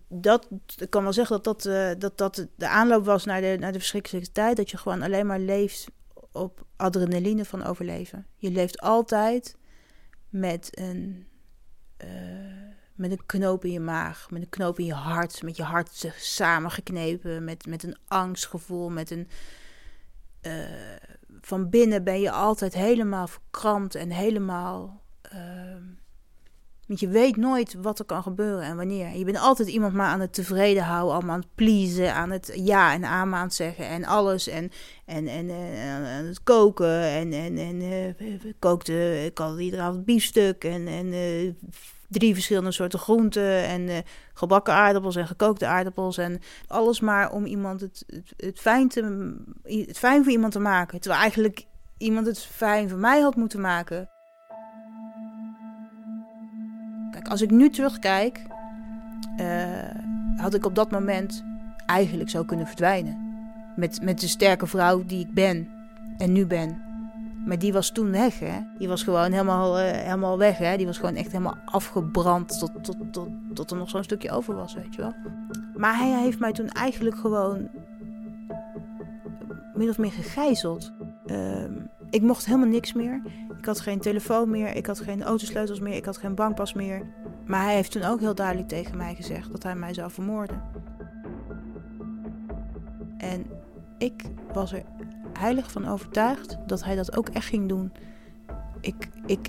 dat, 0.08 0.48
ik 0.76 0.90
kan 0.90 1.02
wel 1.02 1.12
zeggen 1.12 1.42
dat 1.42 1.44
dat, 1.44 1.74
uh, 1.74 1.90
dat 1.98 2.18
dat 2.18 2.46
de 2.56 2.68
aanloop 2.68 3.04
was 3.04 3.24
naar 3.24 3.40
de, 3.40 3.56
naar 3.60 3.72
de 3.72 3.78
verschrikkelijke 3.78 4.32
tijd. 4.32 4.56
Dat 4.56 4.70
je 4.70 4.76
gewoon 4.76 5.02
alleen 5.02 5.26
maar 5.26 5.40
leeft 5.40 5.86
op 6.32 6.64
adrenaline 6.76 7.44
van 7.44 7.64
overleven. 7.64 8.26
Je 8.36 8.50
leeft 8.50 8.80
altijd 8.80 9.56
met 10.28 10.78
een 10.78 11.28
met 12.94 13.10
een 13.10 13.26
knoop 13.26 13.64
in 13.64 13.72
je 13.72 13.80
maag, 13.80 14.30
met 14.30 14.42
een 14.42 14.48
knoop 14.48 14.78
in 14.78 14.84
je 14.84 14.94
hart, 14.94 15.42
met 15.42 15.56
je 15.56 15.62
hart 15.62 16.12
samengeknepen, 16.16 17.44
met, 17.44 17.66
met 17.66 17.82
een 17.82 17.96
angstgevoel, 18.06 18.90
met 18.90 19.10
een. 19.10 19.28
Uh, 20.42 20.64
van 21.40 21.70
binnen 21.70 22.04
ben 22.04 22.20
je 22.20 22.30
altijd 22.30 22.74
helemaal 22.74 23.26
verkrampt 23.26 23.94
en 23.94 24.10
helemaal. 24.10 25.02
Uh, 25.34 25.40
want 26.90 27.02
je 27.02 27.08
weet 27.08 27.36
nooit 27.36 27.74
wat 27.82 27.98
er 27.98 28.04
kan 28.04 28.22
gebeuren 28.22 28.62
en 28.62 28.76
wanneer. 28.76 29.16
Je 29.16 29.24
bent 29.24 29.38
altijd 29.38 29.68
iemand 29.68 29.92
maar 29.92 30.06
aan 30.06 30.20
het 30.20 30.32
tevreden 30.32 30.82
houden, 30.82 31.14
allemaal 31.14 31.34
aan 31.34 31.40
het 31.40 31.54
pleasen, 31.54 32.14
aan 32.14 32.30
het 32.30 32.52
ja 32.54 32.92
en 32.92 33.04
aan 33.04 33.50
zeggen 33.50 33.86
en 33.86 34.04
alles. 34.04 34.48
En, 34.48 34.70
en, 35.04 35.28
en, 35.28 35.50
aan 36.06 36.24
het 36.24 36.42
koken. 36.42 37.02
En, 37.02 37.32
en, 37.32 37.58
en 37.58 37.80
uh, 37.80 38.52
kookte, 38.58 39.24
ik 39.24 39.38
had 39.38 39.58
iedere 39.58 39.82
avond 39.82 40.04
biefstuk 40.04 40.64
en, 40.64 40.88
en 40.88 41.06
uh, 41.06 41.52
drie 42.08 42.34
verschillende 42.34 42.72
soorten 42.72 42.98
groenten 42.98 43.64
en 43.64 44.04
gebakken 44.34 44.74
aardappels 44.74 45.16
en 45.16 45.26
gekookte 45.26 45.66
aardappels 45.66 46.18
en 46.18 46.40
alles 46.66 47.00
maar 47.00 47.32
om 47.32 47.44
iemand 47.44 47.80
het, 47.80 48.04
het, 48.06 48.32
het, 48.36 48.60
fijn 48.60 48.88
te, 48.88 49.34
het 49.62 49.98
fijn 49.98 50.22
voor 50.22 50.32
iemand 50.32 50.52
te 50.52 50.60
maken. 50.60 51.00
Terwijl 51.00 51.22
eigenlijk 51.22 51.64
iemand 51.98 52.26
het 52.26 52.38
fijn 52.38 52.88
voor 52.88 52.98
mij 52.98 53.20
had 53.20 53.36
moeten 53.36 53.60
maken. 53.60 54.08
Als 57.28 57.42
ik 57.42 57.50
nu 57.50 57.70
terugkijk, 57.70 58.42
uh, 59.40 59.46
had 60.36 60.54
ik 60.54 60.66
op 60.66 60.74
dat 60.74 60.90
moment 60.90 61.44
eigenlijk 61.86 62.30
zo 62.30 62.44
kunnen 62.44 62.66
verdwijnen. 62.66 63.28
Met, 63.76 64.02
met 64.02 64.20
de 64.20 64.28
sterke 64.28 64.66
vrouw 64.66 65.04
die 65.06 65.20
ik 65.20 65.34
ben 65.34 65.68
en 66.18 66.32
nu 66.32 66.46
ben. 66.46 66.82
Maar 67.46 67.58
die 67.58 67.72
was 67.72 67.90
toen 67.90 68.10
weg, 68.10 68.38
hè. 68.38 68.58
Die 68.78 68.88
was 68.88 69.02
gewoon 69.02 69.32
helemaal, 69.32 69.80
uh, 69.80 69.90
helemaal 69.90 70.38
weg, 70.38 70.58
hè. 70.58 70.76
Die 70.76 70.86
was 70.86 70.98
gewoon 70.98 71.14
echt 71.14 71.32
helemaal 71.32 71.58
afgebrand 71.64 72.58
tot, 72.58 72.84
tot, 72.84 72.96
tot, 73.12 73.28
tot 73.54 73.70
er 73.70 73.76
nog 73.76 73.90
zo'n 73.90 74.04
stukje 74.04 74.30
over 74.30 74.54
was, 74.54 74.74
weet 74.74 74.94
je 74.94 75.00
wel. 75.00 75.14
Maar 75.76 75.96
hij 75.96 76.22
heeft 76.22 76.38
mij 76.38 76.52
toen 76.52 76.68
eigenlijk 76.68 77.16
gewoon 77.16 77.68
min 79.74 79.88
of 79.88 79.98
meer 79.98 80.12
gegijzeld. 80.12 80.92
Uh, 81.26 81.64
ik 82.10 82.22
mocht 82.22 82.46
helemaal 82.46 82.68
niks 82.68 82.92
meer. 82.92 83.22
Ik 83.58 83.64
had 83.64 83.80
geen 83.80 84.00
telefoon 84.00 84.50
meer, 84.50 84.76
ik 84.76 84.86
had 84.86 85.00
geen 85.00 85.22
autosleutels 85.22 85.80
meer, 85.80 85.94
ik 85.94 86.04
had 86.04 86.16
geen 86.16 86.34
bankpas 86.34 86.74
meer. 86.74 87.06
Maar 87.46 87.62
hij 87.62 87.74
heeft 87.74 87.90
toen 87.92 88.02
ook 88.02 88.20
heel 88.20 88.34
duidelijk 88.34 88.68
tegen 88.68 88.96
mij 88.96 89.14
gezegd 89.14 89.50
dat 89.50 89.62
hij 89.62 89.74
mij 89.74 89.94
zou 89.94 90.10
vermoorden. 90.10 90.62
En 93.18 93.46
ik 93.98 94.22
was 94.52 94.72
er 94.72 94.82
heilig 95.38 95.70
van 95.70 95.88
overtuigd 95.88 96.58
dat 96.66 96.84
hij 96.84 96.96
dat 96.96 97.16
ook 97.16 97.28
echt 97.28 97.46
ging 97.46 97.68
doen. 97.68 97.92
Ik, 98.80 99.08
ik, 99.26 99.48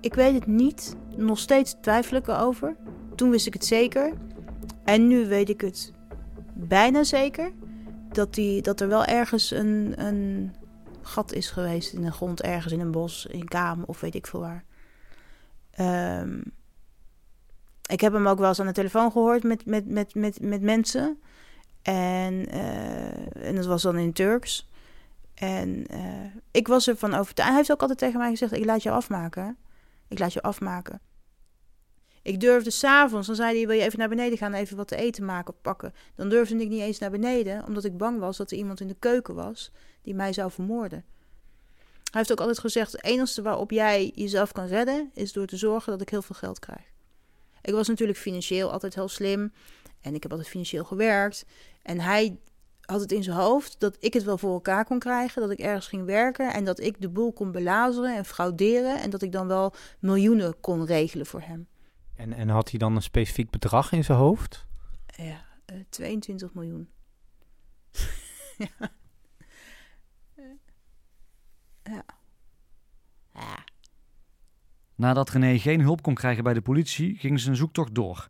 ik 0.00 0.14
weet 0.14 0.34
het 0.34 0.46
niet. 0.46 0.96
Nog 1.16 1.38
steeds 1.38 1.76
twijfel 1.80 2.16
ik 2.16 2.28
erover. 2.28 2.76
Toen 3.14 3.30
wist 3.30 3.46
ik 3.46 3.52
het 3.52 3.64
zeker. 3.64 4.12
En 4.84 5.06
nu 5.06 5.26
weet 5.26 5.48
ik 5.48 5.60
het 5.60 5.92
bijna 6.52 7.04
zeker. 7.04 7.52
Dat, 8.08 8.34
die, 8.34 8.62
dat 8.62 8.80
er 8.80 8.88
wel 8.88 9.04
ergens 9.04 9.50
een, 9.50 9.94
een 9.96 10.52
gat 11.02 11.32
is 11.32 11.50
geweest 11.50 11.92
in 11.92 12.02
de 12.02 12.12
grond. 12.12 12.42
Ergens 12.42 12.72
in 12.72 12.80
een 12.80 12.90
bos, 12.90 13.26
in 13.26 13.48
kamer 13.48 13.86
of 13.86 14.00
weet 14.00 14.14
ik 14.14 14.26
veel 14.26 14.40
waar. 14.40 14.64
Ehm, 15.70 16.40
ik 17.86 18.00
heb 18.00 18.12
hem 18.12 18.26
ook 18.28 18.38
wel 18.38 18.48
eens 18.48 18.60
aan 18.60 18.66
de 18.66 18.72
telefoon 18.72 19.12
gehoord 19.12 19.42
met, 19.42 19.66
met, 19.66 19.86
met, 19.86 20.14
met, 20.14 20.40
met 20.40 20.62
mensen. 20.62 21.20
En, 21.82 22.54
uh, 22.54 23.46
en 23.46 23.54
dat 23.54 23.66
was 23.66 23.82
dan 23.82 23.98
in 23.98 24.12
Turks. 24.12 24.70
En 25.34 25.94
uh, 25.94 26.34
ik 26.50 26.68
was 26.68 26.88
ervan 26.88 27.14
overtuigd. 27.14 27.50
Hij 27.50 27.58
heeft 27.58 27.72
ook 27.72 27.80
altijd 27.80 27.98
tegen 27.98 28.18
mij 28.18 28.30
gezegd: 28.30 28.52
Ik 28.52 28.64
laat 28.64 28.82
je 28.82 28.90
afmaken. 28.90 29.56
Ik 30.08 30.18
laat 30.18 30.32
je 30.32 30.42
afmaken. 30.42 31.00
Ik 32.22 32.40
durfde 32.40 32.70
s'avonds, 32.70 33.26
dan 33.26 33.36
zei 33.36 33.56
hij: 33.56 33.66
Wil 33.66 33.76
je 33.76 33.82
even 33.82 33.98
naar 33.98 34.08
beneden 34.08 34.38
gaan, 34.38 34.52
even 34.52 34.76
wat 34.76 34.88
te 34.88 34.96
eten 34.96 35.24
maken, 35.24 35.54
pakken? 35.62 35.94
Dan 36.14 36.28
durfde 36.28 36.56
ik 36.56 36.68
niet 36.68 36.80
eens 36.80 36.98
naar 36.98 37.10
beneden, 37.10 37.66
omdat 37.66 37.84
ik 37.84 37.96
bang 37.96 38.18
was 38.18 38.36
dat 38.36 38.50
er 38.50 38.56
iemand 38.56 38.80
in 38.80 38.88
de 38.88 38.96
keuken 38.98 39.34
was 39.34 39.72
die 40.02 40.14
mij 40.14 40.32
zou 40.32 40.50
vermoorden. 40.50 41.04
Hij 42.12 42.20
heeft 42.20 42.32
ook 42.32 42.40
altijd 42.40 42.58
gezegd: 42.58 42.92
Het 42.92 43.04
enige 43.04 43.42
waarop 43.42 43.70
jij 43.70 44.12
jezelf 44.14 44.52
kan 44.52 44.66
redden, 44.66 45.10
is 45.14 45.32
door 45.32 45.46
te 45.46 45.56
zorgen 45.56 45.92
dat 45.92 46.00
ik 46.00 46.08
heel 46.08 46.22
veel 46.22 46.36
geld 46.36 46.58
krijg. 46.58 46.92
Ik 47.62 47.72
was 47.72 47.88
natuurlijk 47.88 48.18
financieel 48.18 48.72
altijd 48.72 48.94
heel 48.94 49.08
slim. 49.08 49.52
En 50.00 50.14
ik 50.14 50.22
heb 50.22 50.30
altijd 50.30 50.50
financieel 50.50 50.84
gewerkt. 50.84 51.44
En 51.82 52.00
hij 52.00 52.38
had 52.80 53.00
het 53.00 53.12
in 53.12 53.22
zijn 53.22 53.36
hoofd 53.36 53.76
dat 53.78 53.96
ik 54.00 54.14
het 54.14 54.24
wel 54.24 54.38
voor 54.38 54.52
elkaar 54.52 54.84
kon 54.84 54.98
krijgen. 54.98 55.42
Dat 55.42 55.50
ik 55.50 55.58
ergens 55.58 55.86
ging 55.86 56.04
werken 56.04 56.52
en 56.52 56.64
dat 56.64 56.80
ik 56.80 57.00
de 57.00 57.08
boel 57.08 57.32
kon 57.32 57.52
belazeren 57.52 58.16
en 58.16 58.24
frauderen. 58.24 59.00
En 59.00 59.10
dat 59.10 59.22
ik 59.22 59.32
dan 59.32 59.46
wel 59.46 59.74
miljoenen 59.98 60.60
kon 60.60 60.86
regelen 60.86 61.26
voor 61.26 61.40
hem. 61.40 61.66
En, 62.22 62.32
en 62.32 62.48
had 62.48 62.70
hij 62.70 62.78
dan 62.78 62.96
een 62.96 63.02
specifiek 63.02 63.50
bedrag 63.50 63.92
in 63.92 64.04
zijn 64.04 64.18
hoofd? 64.18 64.66
Ja, 65.16 65.24
uh, 65.24 65.34
eh, 65.64 65.84
22 65.88 66.54
miljoen. 66.54 66.88
ja. 68.58 68.90
ja. 71.82 72.04
Ja. 73.34 73.64
Nadat 74.94 75.30
René 75.30 75.58
geen 75.58 75.80
hulp 75.80 76.02
kon 76.02 76.14
krijgen 76.14 76.44
bij 76.44 76.54
de 76.54 76.60
politie, 76.60 77.16
ging 77.16 77.40
zijn 77.40 77.56
zoektocht 77.56 77.94
door. 77.94 78.28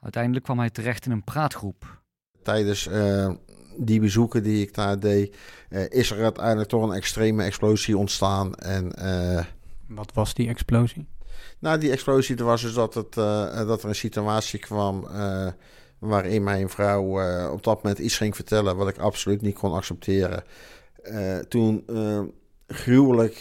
Uiteindelijk 0.00 0.44
kwam 0.44 0.58
hij 0.58 0.70
terecht 0.70 1.06
in 1.06 1.12
een 1.12 1.24
praatgroep. 1.24 2.02
Tijdens 2.42 2.86
uh, 2.86 3.34
die 3.76 4.00
bezoeken 4.00 4.42
die 4.42 4.62
ik 4.62 4.74
daar 4.74 5.00
deed, 5.00 5.36
uh, 5.70 5.90
is 5.90 6.10
er 6.10 6.22
uiteindelijk 6.22 6.68
toch 6.68 6.82
een 6.82 6.96
extreme 6.96 7.44
explosie 7.44 7.98
ontstaan. 7.98 8.54
En, 8.54 8.92
uh, 8.98 9.44
Wat 9.86 10.12
was 10.12 10.34
die 10.34 10.48
explosie? 10.48 11.08
Nou, 11.58 11.78
die 11.78 11.90
explosie 11.90 12.36
was 12.36 12.62
dus 12.62 12.74
dat, 12.74 12.94
het, 12.94 13.14
dat 13.66 13.82
er 13.82 13.88
een 13.88 13.94
situatie 13.94 14.58
kwam 14.58 15.08
waarin 15.98 16.42
mijn 16.42 16.68
vrouw 16.68 17.02
op 17.52 17.62
dat 17.62 17.82
moment 17.82 17.98
iets 18.00 18.16
ging 18.16 18.36
vertellen 18.36 18.76
wat 18.76 18.88
ik 18.88 18.98
absoluut 18.98 19.40
niet 19.42 19.58
kon 19.58 19.72
accepteren. 19.72 20.44
toen 21.48 21.84
gruwelijk 22.66 23.36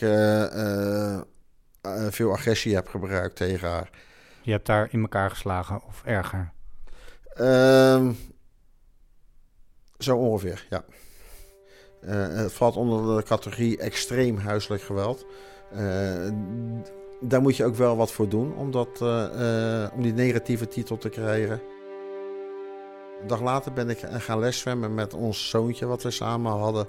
veel 2.10 2.32
agressie 2.32 2.76
heb 2.76 2.88
gebruikt 2.88 3.36
tegen 3.36 3.70
haar. 3.70 3.90
Je 4.42 4.52
hebt 4.52 4.66
daar 4.66 4.88
in 4.92 5.02
elkaar 5.02 5.30
geslagen 5.30 5.82
of 5.88 6.02
erger? 6.06 6.52
Um, 7.40 8.18
zo 9.98 10.18
ongeveer, 10.18 10.66
ja. 10.70 10.84
Uh, 12.02 12.28
het 12.28 12.54
valt 12.54 12.76
onder 12.76 13.18
de 13.18 13.24
categorie 13.24 13.78
extreem 13.78 14.38
huiselijk 14.38 14.82
geweld. 14.82 15.26
Uh, 15.74 16.28
daar 17.20 17.42
moet 17.42 17.56
je 17.56 17.66
ook 17.66 17.76
wel 17.76 17.98
wat 17.98 18.12
voor 18.12 18.30
doen 18.30 18.56
om, 18.56 18.72
dat, 18.72 19.00
uh, 19.02 19.86
om 19.96 20.02
die 20.02 20.14
negatieve 20.14 20.68
titel 20.68 20.98
te 20.98 21.10
krijgen. 21.10 21.62
Een 23.22 23.28
dag 23.28 23.42
later 23.42 23.74
ben 23.74 23.90
ik 23.90 24.00
gaan 24.10 24.40
leszwemmen 24.40 24.94
met 24.94 25.14
ons 25.14 25.50
zoontje 25.50 25.86
wat 25.86 26.04
we 26.04 26.12
samen 26.12 26.52
hadden. 26.52 26.88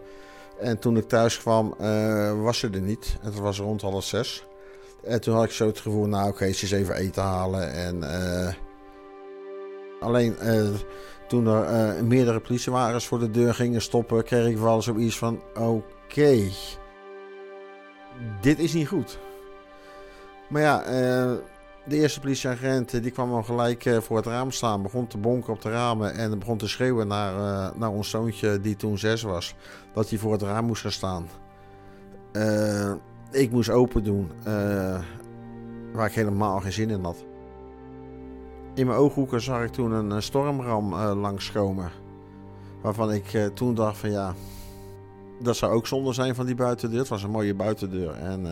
En 0.58 0.78
toen 0.78 0.96
ik 0.96 1.08
thuis 1.08 1.38
kwam 1.38 1.74
was 2.42 2.58
ze 2.58 2.68
er 2.72 2.80
niet. 2.80 3.16
Het 3.20 3.38
was 3.38 3.58
rond 3.58 3.80
half 3.80 4.04
zes. 4.04 4.46
En 5.04 5.20
toen 5.20 5.34
had 5.34 5.44
ik 5.44 5.50
zo 5.50 5.66
het 5.66 5.78
gevoel, 5.78 6.06
nou 6.06 6.28
oké, 6.28 6.52
ze 6.52 6.64
is 6.64 6.70
even 6.70 6.94
eten 6.94 7.22
halen. 7.22 7.72
En, 7.72 8.04
alleen 10.00 10.36
toen 11.28 11.46
er 11.46 12.04
meerdere 12.04 12.40
politiewagens 12.40 13.06
voor 13.06 13.18
de 13.18 13.30
deur 13.30 13.54
gingen 13.54 13.82
stoppen, 13.82 14.24
kreeg 14.24 14.46
ik 14.46 14.58
wel 14.58 14.82
zoiets 14.82 15.18
van, 15.18 15.42
oké, 15.54 16.48
dit 18.40 18.58
is 18.58 18.72
niet 18.72 18.88
goed. 18.88 19.18
Maar 20.50 20.62
ja, 20.62 20.82
de 21.84 21.96
eerste 21.96 22.20
politieagent 22.20 23.02
die 23.02 23.10
kwam 23.10 23.32
al 23.32 23.42
gelijk 23.42 23.96
voor 24.00 24.16
het 24.16 24.26
raam 24.26 24.50
staan, 24.50 24.82
begon 24.82 25.06
te 25.06 25.18
bonken 25.18 25.52
op 25.52 25.62
de 25.62 25.70
ramen 25.70 26.14
en 26.14 26.38
begon 26.38 26.58
te 26.58 26.68
schreeuwen 26.68 27.06
naar, 27.06 27.72
naar 27.76 27.90
ons 27.90 28.10
zoontje 28.10 28.60
die 28.60 28.76
toen 28.76 28.98
zes 28.98 29.22
was, 29.22 29.54
dat 29.94 30.08
hij 30.10 30.18
voor 30.18 30.32
het 30.32 30.42
raam 30.42 30.64
moest 30.64 30.82
gaan 30.82 30.92
staan. 30.92 31.26
Ik 33.30 33.50
moest 33.50 33.70
open 33.70 34.04
doen, 34.04 34.30
waar 35.92 36.06
ik 36.06 36.12
helemaal 36.12 36.60
geen 36.60 36.72
zin 36.72 36.90
in 36.90 37.04
had. 37.04 37.24
In 38.74 38.86
mijn 38.86 38.98
ooghoeken 38.98 39.40
zag 39.40 39.62
ik 39.62 39.72
toen 39.72 39.92
een 39.92 40.22
stormram 40.22 40.92
uh, 40.92 41.12
langskomen. 41.20 41.90
Waarvan 42.82 43.12
ik 43.12 43.50
toen 43.54 43.74
dacht 43.74 43.98
van 43.98 44.10
ja, 44.10 44.34
dat 45.40 45.56
zou 45.56 45.72
ook 45.72 45.86
zonde 45.86 46.12
zijn 46.12 46.34
van 46.34 46.46
die 46.46 46.54
buitendeur. 46.54 46.98
Het 46.98 47.08
was 47.08 47.22
een 47.22 47.30
mooie 47.30 47.54
buitendeur. 47.54 48.14
En 48.14 48.46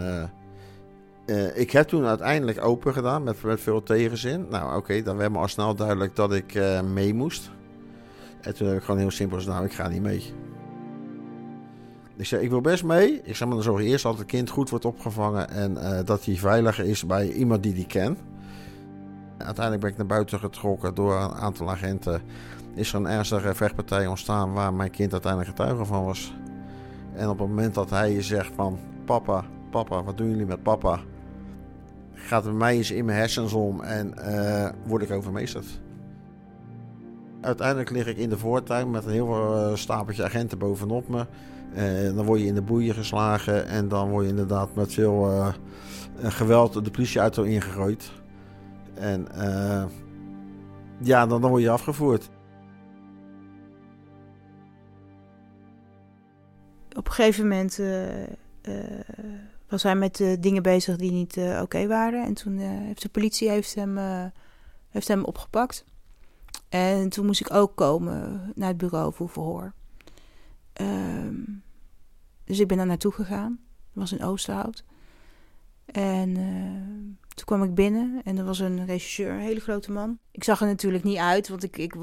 ik 1.55 1.71
heb 1.71 1.89
toen 1.89 2.05
uiteindelijk 2.05 2.65
open 2.65 2.93
gedaan 2.93 3.23
met, 3.23 3.37
veel 3.41 3.83
tegenzin. 3.83 4.47
Nou 4.51 4.77
oké, 4.77 5.03
dan 5.03 5.17
werd 5.17 5.33
me 5.33 5.39
al 5.39 5.49
snel 5.49 5.75
duidelijk 5.75 6.17
dat 6.17 6.33
ik 6.33 6.61
mee 6.93 7.15
moest. 7.15 7.51
En 8.41 8.55
toen 8.55 8.67
heb 8.67 8.77
ik 8.77 8.83
gewoon 8.83 9.01
heel 9.01 9.11
simpel 9.11 9.37
gezegd, 9.37 9.55
nou 9.55 9.67
ik 9.67 9.75
ga 9.75 9.89
niet 9.89 10.03
mee. 10.03 10.33
Ik 12.17 12.27
zei, 12.27 12.43
ik 12.43 12.51
wil 12.51 12.61
best 12.61 12.85
mee. 12.85 13.21
Ik 13.23 13.37
zeg, 13.37 13.47
maar 13.47 13.57
dan 13.57 13.65
zorg 13.65 13.83
eerst 13.83 14.03
dat 14.03 14.19
het 14.19 14.27
kind 14.27 14.51
goed 14.51 14.71
wordt 14.71 14.85
opgevangen 14.85 15.51
en 15.51 15.73
uh, 15.73 15.99
dat 16.05 16.25
hij 16.25 16.37
veiliger 16.37 16.85
is 16.85 17.07
bij 17.07 17.33
iemand 17.33 17.63
die 17.63 17.75
die 17.75 17.87
kent. 17.87 18.19
Uiteindelijk 19.37 19.81
ben 19.81 19.91
ik 19.91 19.97
naar 19.97 20.07
buiten 20.07 20.39
getrokken 20.39 20.95
door 20.95 21.15
een 21.15 21.33
aantal 21.33 21.71
agenten. 21.71 22.23
Is 22.75 22.93
er 22.93 22.99
een 22.99 23.07
ernstige 23.07 23.55
vechtpartij 23.55 24.07
ontstaan 24.07 24.53
waar 24.53 24.75
mijn 24.75 24.91
kind 24.91 25.13
uiteindelijk 25.13 25.57
getuige 25.57 25.85
van 25.85 26.05
was. 26.05 26.35
En 27.15 27.29
op 27.29 27.39
het 27.39 27.49
moment 27.49 27.75
dat 27.75 27.91
hij 27.91 28.23
zegt 28.23 28.55
van, 28.55 28.79
papa, 29.05 29.45
papa, 29.71 30.03
wat 30.03 30.17
doen 30.17 30.29
jullie 30.31 30.47
met 30.47 30.63
papa? 30.63 31.01
Gaat 32.27 32.45
bij 32.45 32.53
mij 32.53 32.77
eens 32.77 32.91
in 32.91 33.05
mijn 33.05 33.19
hersens 33.19 33.53
om 33.53 33.81
en 33.81 34.15
uh, 34.19 34.69
word 34.87 35.03
ik 35.03 35.11
overmeesterd. 35.11 35.81
Uiteindelijk 37.41 37.91
lig 37.91 38.07
ik 38.07 38.17
in 38.17 38.29
de 38.29 38.39
voortuin 38.39 38.91
met 38.91 39.05
een 39.05 39.11
heel 39.13 39.69
uh, 39.71 39.77
stapeltje 39.77 40.25
agenten 40.25 40.59
bovenop 40.59 41.09
me. 41.09 41.27
Uh, 41.75 42.15
dan 42.17 42.25
word 42.25 42.41
je 42.41 42.47
in 42.47 42.55
de 42.55 42.63
boeien 42.63 42.95
geslagen 42.95 43.67
en 43.67 43.89
dan 43.89 44.11
word 44.11 44.25
je 44.25 44.31
inderdaad 44.31 44.75
met 44.75 44.93
veel 44.93 45.53
geweld 46.23 46.85
de 46.85 46.91
politieauto 46.91 47.43
ingegooid. 47.43 48.13
En 48.95 49.27
ja, 50.99 51.27
dan, 51.27 51.41
dan 51.41 51.51
word 51.51 51.63
je 51.63 51.71
afgevoerd. 51.71 52.31
Op 56.97 57.07
een 57.07 57.13
gegeven 57.13 57.49
moment 57.49 57.81
was 59.69 59.83
hij 59.83 59.97
met 59.97 60.37
dingen 60.41 60.63
bezig 60.63 60.97
die 60.97 61.13
niet 61.13 61.37
oké 61.37 61.61
okay 61.61 61.89
waren. 61.89 62.25
En 62.25 62.35
toen 62.35 62.59
heeft 62.59 63.03
de 63.03 63.09
politie 63.09 63.49
heeft 63.49 63.75
hem, 63.75 63.99
heeft 64.89 65.09
hem 65.09 65.25
opgepakt. 65.25 65.85
En 66.69 67.09
toen 67.09 67.27
moest 67.27 67.41
ik 67.41 67.53
ook 67.53 67.77
komen 67.77 68.53
naar 68.55 68.69
het 68.69 68.77
bureau 68.77 69.13
voor 69.13 69.29
verhoor. 69.29 69.73
Um, 70.81 71.63
dus 72.45 72.59
ik 72.59 72.69
ben 72.69 72.77
daar 72.77 72.87
naartoe 72.87 73.13
gegaan. 73.13 73.59
Dat 73.93 74.11
was 74.11 74.13
in 74.13 74.25
Oosterhout. 74.25 74.85
En 75.85 76.35
toen 77.35 77.45
kwam 77.45 77.63
ik 77.63 77.75
binnen 77.75 78.21
en 78.25 78.39
er 78.39 78.45
was 78.45 78.59
een 78.59 78.87
regisseur, 78.87 79.31
een 79.31 79.41
hele 79.41 79.61
grote 79.61 79.93
man. 79.93 80.19
Ik 80.31 80.45
zag 80.45 80.61
er 80.61 80.67
natuurlijk 80.67 81.05
niet 81.05 81.17
uit, 81.17 81.49
want 81.49 81.63
ik, 81.63 81.77
ik, 81.77 81.95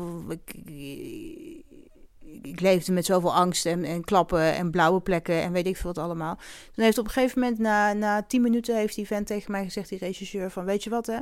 ik, 2.45 2.59
leefde 2.59 2.91
met 2.91 3.05
zoveel 3.05 3.33
angst 3.33 3.65
en, 3.65 3.83
en 3.83 4.03
klappen 4.03 4.53
en 4.53 4.71
blauwe 4.71 5.01
plekken 5.01 5.41
en 5.41 5.51
weet 5.51 5.67
ik 5.67 5.77
veel 5.77 5.93
wat 5.93 6.03
allemaal. 6.03 6.35
Toen 6.73 6.83
heeft 6.83 6.97
op 6.97 7.05
een 7.05 7.11
gegeven 7.11 7.39
moment, 7.39 7.59
na, 7.59 7.93
na 7.93 8.23
tien 8.23 8.41
minuten, 8.41 8.75
heeft 8.75 8.95
die 8.95 9.07
vent 9.07 9.27
tegen 9.27 9.51
mij 9.51 9.63
gezegd, 9.63 9.89
die 9.89 9.97
regisseur, 9.97 10.51
van 10.51 10.65
weet 10.65 10.83
je 10.83 10.89
wat 10.89 11.05
hè, 11.05 11.19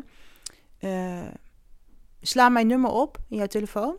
uh, 0.80 1.32
sla 2.22 2.50
mijn 2.50 2.68
nummer 2.68 2.92
op 2.92 3.18
in 3.30 3.38
jouw 3.38 3.48
telefoon, 3.48 3.96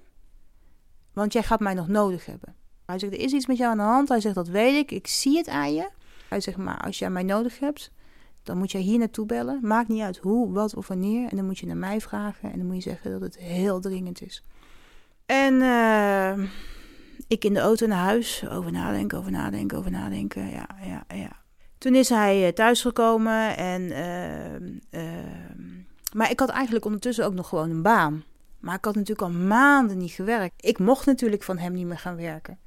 want 1.12 1.32
jij 1.32 1.42
gaat 1.42 1.60
mij 1.60 1.74
nog 1.74 1.88
nodig 1.88 2.26
hebben. 2.26 2.54
Hij 2.86 2.98
zegt, 2.98 3.12
er 3.12 3.20
is 3.20 3.32
iets 3.32 3.46
met 3.46 3.56
jou 3.56 3.70
aan 3.70 3.76
de 3.76 3.82
hand. 3.82 4.08
Hij 4.08 4.20
zegt, 4.20 4.34
dat 4.34 4.48
weet 4.48 4.74
ik. 4.74 4.90
Ik 4.90 5.06
zie 5.06 5.36
het 5.36 5.48
aan 5.48 5.74
je. 5.74 5.88
Hij 6.28 6.40
zegt, 6.40 6.56
maar 6.56 6.80
als 6.80 6.98
jij 6.98 7.10
mij 7.10 7.22
nodig 7.22 7.58
hebt, 7.58 7.90
dan 8.42 8.58
moet 8.58 8.72
jij 8.72 8.80
hier 8.80 8.98
naartoe 8.98 9.26
bellen. 9.26 9.58
Maakt 9.62 9.88
niet 9.88 10.02
uit 10.02 10.16
hoe, 10.16 10.52
wat 10.52 10.74
of 10.74 10.88
wanneer. 10.88 11.28
En 11.28 11.36
dan 11.36 11.46
moet 11.46 11.58
je 11.58 11.66
naar 11.66 11.76
mij 11.76 12.00
vragen. 12.00 12.52
En 12.52 12.58
dan 12.58 12.66
moet 12.66 12.76
je 12.76 12.90
zeggen 12.90 13.10
dat 13.10 13.20
het 13.20 13.38
heel 13.38 13.80
dringend 13.80 14.22
is. 14.22 14.42
En 15.26 15.54
uh, 15.54 16.48
ik 17.28 17.44
in 17.44 17.54
de 17.54 17.60
auto 17.60 17.86
naar 17.86 18.04
huis. 18.04 18.44
Over 18.50 18.72
nadenken, 18.72 19.18
over 19.18 19.30
nadenken, 19.30 19.78
over 19.78 19.90
nadenken. 19.90 20.50
Ja, 20.50 20.68
ja, 20.82 21.04
ja. 21.14 21.42
Toen 21.78 21.94
is 21.94 22.08
hij 22.08 22.52
thuisgekomen 22.52 23.56
en... 23.56 23.90
ehm, 23.90 24.78
ehm, 24.90 25.82
maar 26.12 26.30
ik 26.30 26.40
had 26.40 26.48
eigenlijk 26.48 26.84
ondertussen 26.84 27.24
ook 27.24 27.34
nog 27.34 27.48
gewoon 27.48 27.70
een 27.70 27.82
baan. 27.82 28.24
Maar 28.60 28.74
ik 28.74 28.84
had 28.84 28.94
natuurlijk 28.94 29.22
al 29.28 29.38
maanden 29.46 29.98
niet 29.98 30.12
gewerkt. 30.12 30.54
Ik 30.56 30.78
mocht 30.78 31.06
natuurlijk 31.06 31.42
van 31.42 31.58
hem 31.58 31.72
niet 31.72 31.86
meer 31.86 31.98
gaan 31.98 32.16
werken. 32.16 32.58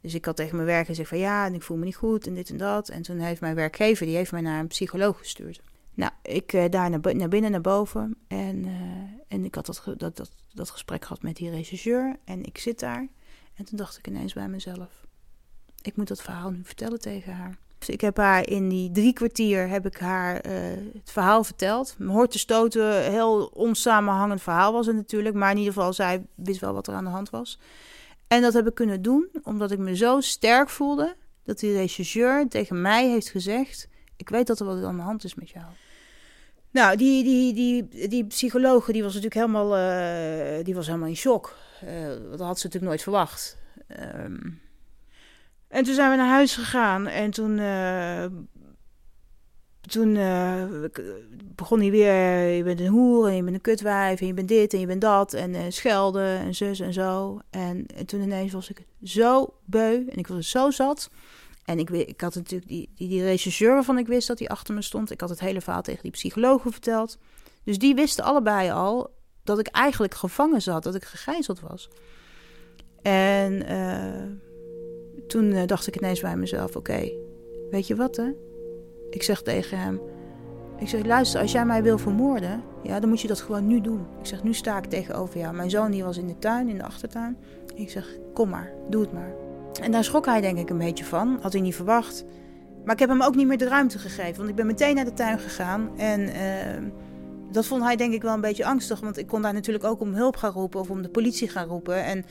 Dus 0.00 0.14
ik 0.14 0.24
had 0.24 0.36
tegen 0.36 0.56
mijn 0.56 0.68
werk 0.68 0.86
gezegd 0.86 1.08
van 1.08 1.18
ja, 1.18 1.46
en 1.46 1.54
ik 1.54 1.62
voel 1.62 1.76
me 1.76 1.84
niet 1.84 1.96
goed 1.96 2.26
en 2.26 2.34
dit 2.34 2.50
en 2.50 2.56
dat. 2.56 2.88
En 2.88 3.02
toen 3.02 3.18
heeft 3.18 3.40
mijn 3.40 3.54
werkgever, 3.54 4.06
die 4.06 4.16
heeft 4.16 4.32
mij 4.32 4.40
naar 4.40 4.60
een 4.60 4.66
psycholoog 4.66 5.18
gestuurd. 5.18 5.62
Nou, 5.94 6.12
ik 6.22 6.52
uh, 6.52 6.64
daar 6.70 6.90
naar, 6.90 7.16
naar, 7.16 7.28
binnen, 7.28 7.50
naar 7.50 7.60
boven. 7.60 8.16
En, 8.28 8.64
uh, 8.64 8.72
en 9.28 9.44
ik 9.44 9.54
had 9.54 9.66
dat, 9.66 9.82
dat, 9.96 10.16
dat, 10.16 10.30
dat 10.52 10.70
gesprek 10.70 11.02
gehad 11.02 11.22
met 11.22 11.36
die 11.36 11.50
regisseur. 11.50 12.16
En 12.24 12.44
ik 12.44 12.58
zit 12.58 12.80
daar. 12.80 13.08
En 13.54 13.64
toen 13.64 13.76
dacht 13.76 13.98
ik 13.98 14.06
ineens 14.06 14.32
bij 14.32 14.48
mezelf. 14.48 15.06
Ik 15.82 15.96
moet 15.96 16.08
dat 16.08 16.22
verhaal 16.22 16.50
nu 16.50 16.60
vertellen 16.64 17.00
tegen 17.00 17.32
haar. 17.32 17.58
Dus 17.78 17.88
ik 17.88 18.00
heb 18.00 18.16
haar 18.16 18.48
in 18.48 18.68
die 18.68 18.90
drie 18.90 19.12
kwartier 19.12 19.68
heb 19.68 19.86
ik 19.86 19.96
haar 19.98 20.46
uh, 20.46 20.52
het 20.94 21.10
verhaal 21.10 21.44
verteld. 21.44 21.96
Hoort 22.06 22.30
te 22.30 22.38
stoten, 22.38 23.10
heel 23.10 23.50
onsamenhangend 23.54 24.42
verhaal 24.42 24.72
was 24.72 24.86
het 24.86 24.96
natuurlijk. 24.96 25.34
Maar 25.34 25.50
in 25.50 25.58
ieder 25.58 25.72
geval, 25.72 25.92
zij 25.92 26.26
wist 26.34 26.60
wel 26.60 26.72
wat 26.72 26.86
er 26.86 26.94
aan 26.94 27.04
de 27.04 27.10
hand 27.10 27.30
was. 27.30 27.58
En 28.26 28.42
dat 28.42 28.52
heb 28.52 28.66
ik 28.66 28.74
kunnen 28.74 29.02
doen 29.02 29.28
omdat 29.42 29.70
ik 29.70 29.78
me 29.78 29.96
zo 29.96 30.20
sterk 30.20 30.68
voelde 30.68 31.16
dat 31.44 31.58
die 31.58 31.72
regisseur 31.72 32.48
tegen 32.48 32.80
mij 32.80 33.08
heeft 33.08 33.28
gezegd: 33.28 33.88
Ik 34.16 34.28
weet 34.28 34.46
dat 34.46 34.60
er 34.60 34.66
wat 34.66 34.84
aan 34.84 34.96
de 34.96 35.02
hand 35.02 35.24
is 35.24 35.34
met 35.34 35.50
jou. 35.50 35.66
Nou, 36.70 36.96
die, 36.96 37.24
die, 37.24 37.54
die, 37.54 38.08
die 38.08 38.24
psycholoog 38.24 38.86
die 38.86 39.02
was 39.02 39.14
natuurlijk 39.14 39.46
helemaal, 39.46 39.78
uh, 39.78 40.64
die 40.64 40.74
was 40.74 40.86
helemaal 40.86 41.08
in 41.08 41.16
shock. 41.16 41.56
Uh, 41.84 42.30
dat 42.30 42.40
had 42.40 42.58
ze 42.58 42.66
natuurlijk 42.66 42.84
nooit 42.84 43.02
verwacht. 43.02 43.58
Um, 44.16 44.60
en 45.72 45.84
toen 45.84 45.94
zijn 45.94 46.10
we 46.10 46.16
naar 46.16 46.28
huis 46.28 46.54
gegaan 46.54 47.06
en 47.06 47.30
toen, 47.30 47.58
uh, 47.58 48.24
toen 49.80 50.14
uh, 50.14 50.64
begon 51.54 51.80
hij 51.80 51.90
weer, 51.90 52.46
je 52.56 52.62
bent 52.62 52.80
een 52.80 52.86
hoer 52.86 53.28
en 53.28 53.36
je 53.36 53.42
bent 53.42 53.54
een 53.54 53.60
kutwijf 53.60 54.20
en 54.20 54.26
je 54.26 54.34
bent 54.34 54.48
dit 54.48 54.72
en 54.72 54.80
je 54.80 54.86
bent 54.86 55.00
dat 55.00 55.32
en 55.32 55.54
uh, 55.54 55.60
schelden 55.68 56.38
en 56.38 56.54
zus 56.54 56.80
en 56.80 56.92
zo. 56.92 57.40
En, 57.50 57.86
en, 57.86 58.06
toen 58.06 58.20
ineens 58.20 58.52
was 58.52 58.70
ik 58.70 58.84
zo 59.02 59.54
beu 59.64 60.08
en 60.08 60.16
ik 60.16 60.26
was 60.26 60.50
zo 60.50 60.70
zat. 60.70 61.10
En 61.64 61.78
ik, 61.78 61.90
ik 61.90 62.20
had 62.20 62.34
natuurlijk 62.34 62.68
die, 62.70 62.90
die, 62.94 63.08
die 63.08 63.22
regisseur 63.22 63.72
waarvan 63.72 63.98
ik 63.98 64.06
wist 64.06 64.28
dat 64.28 64.38
hij 64.38 64.48
achter 64.48 64.74
me 64.74 64.82
stond. 64.82 65.10
Ik 65.10 65.20
had 65.20 65.30
het 65.30 65.40
hele 65.40 65.60
verhaal 65.60 65.82
tegen 65.82 66.02
die 66.02 66.10
psychologen 66.10 66.72
verteld. 66.72 67.18
Dus 67.64 67.78
die 67.78 67.94
wisten 67.94 68.24
allebei 68.24 68.70
al 68.70 69.10
dat 69.44 69.58
ik 69.58 69.66
eigenlijk 69.66 70.14
gevangen 70.14 70.62
zat, 70.62 70.82
dat 70.82 70.94
ik 70.94 71.04
gegijzeld 71.04 71.60
was. 71.60 71.88
En 73.02 73.62
toen 75.26 75.44
uh, 75.44 75.66
dacht 75.66 75.86
ik 75.86 75.96
ineens 75.96 76.20
bij 76.20 76.36
mezelf: 76.36 76.76
oké, 76.76 77.12
weet 77.70 77.86
je 77.86 77.96
wat 77.96 78.16
hè? 78.16 78.32
Ik 79.10 79.22
zeg 79.22 79.42
tegen 79.42 79.78
hem: 79.78 80.00
Ik 80.78 80.88
zeg, 80.88 81.04
luister, 81.04 81.40
als 81.40 81.52
jij 81.52 81.64
mij 81.64 81.82
wil 81.82 81.98
vermoorden, 81.98 82.62
ja, 82.82 83.00
dan 83.00 83.08
moet 83.08 83.20
je 83.20 83.28
dat 83.28 83.40
gewoon 83.40 83.66
nu 83.66 83.80
doen. 83.80 84.06
Ik 84.20 84.26
zeg, 84.26 84.42
nu 84.42 84.54
sta 84.54 84.78
ik 84.78 84.84
tegenover 84.84 85.38
jou. 85.38 85.54
Mijn 85.54 85.70
zoon 85.70 85.90
die 85.90 86.04
was 86.04 86.16
in 86.16 86.26
de 86.26 86.38
tuin, 86.38 86.68
in 86.68 86.76
de 86.76 86.84
achtertuin. 86.84 87.38
Ik 87.74 87.90
zeg, 87.90 88.06
kom 88.34 88.48
maar, 88.48 88.72
doe 88.88 89.00
het 89.00 89.12
maar. 89.12 89.34
En 89.82 89.92
daar 89.92 90.04
schrok 90.04 90.26
hij 90.26 90.40
denk 90.40 90.58
ik 90.58 90.70
een 90.70 90.78
beetje 90.78 91.04
van. 91.04 91.38
Had 91.40 91.52
hij 91.52 91.62
niet 91.62 91.74
verwacht. 91.74 92.24
Maar 92.84 92.94
ik 92.94 93.00
heb 93.00 93.08
hem 93.08 93.22
ook 93.22 93.34
niet 93.34 93.46
meer 93.46 93.58
de 93.58 93.68
ruimte 93.68 93.98
gegeven. 93.98 94.36
Want 94.36 94.48
ik 94.48 94.54
ben 94.54 94.66
meteen 94.66 94.94
naar 94.94 95.04
de 95.04 95.12
tuin 95.12 95.38
gegaan. 95.38 95.98
En 95.98 96.20
uh, 96.20 96.90
dat 97.52 97.66
vond 97.66 97.82
hij 97.82 97.96
denk 97.96 98.12
ik 98.12 98.22
wel 98.22 98.34
een 98.34 98.40
beetje 98.40 98.64
angstig. 98.64 99.00
Want 99.00 99.18
ik 99.18 99.26
kon 99.26 99.42
daar 99.42 99.52
natuurlijk 99.52 99.84
ook 99.84 100.00
om 100.00 100.14
hulp 100.14 100.36
gaan 100.36 100.52
roepen 100.52 100.80
of 100.80 100.90
om 100.90 101.02
de 101.02 101.08
politie 101.08 101.48
gaan 101.48 101.66
roepen. 101.66 102.04
En 102.04 102.24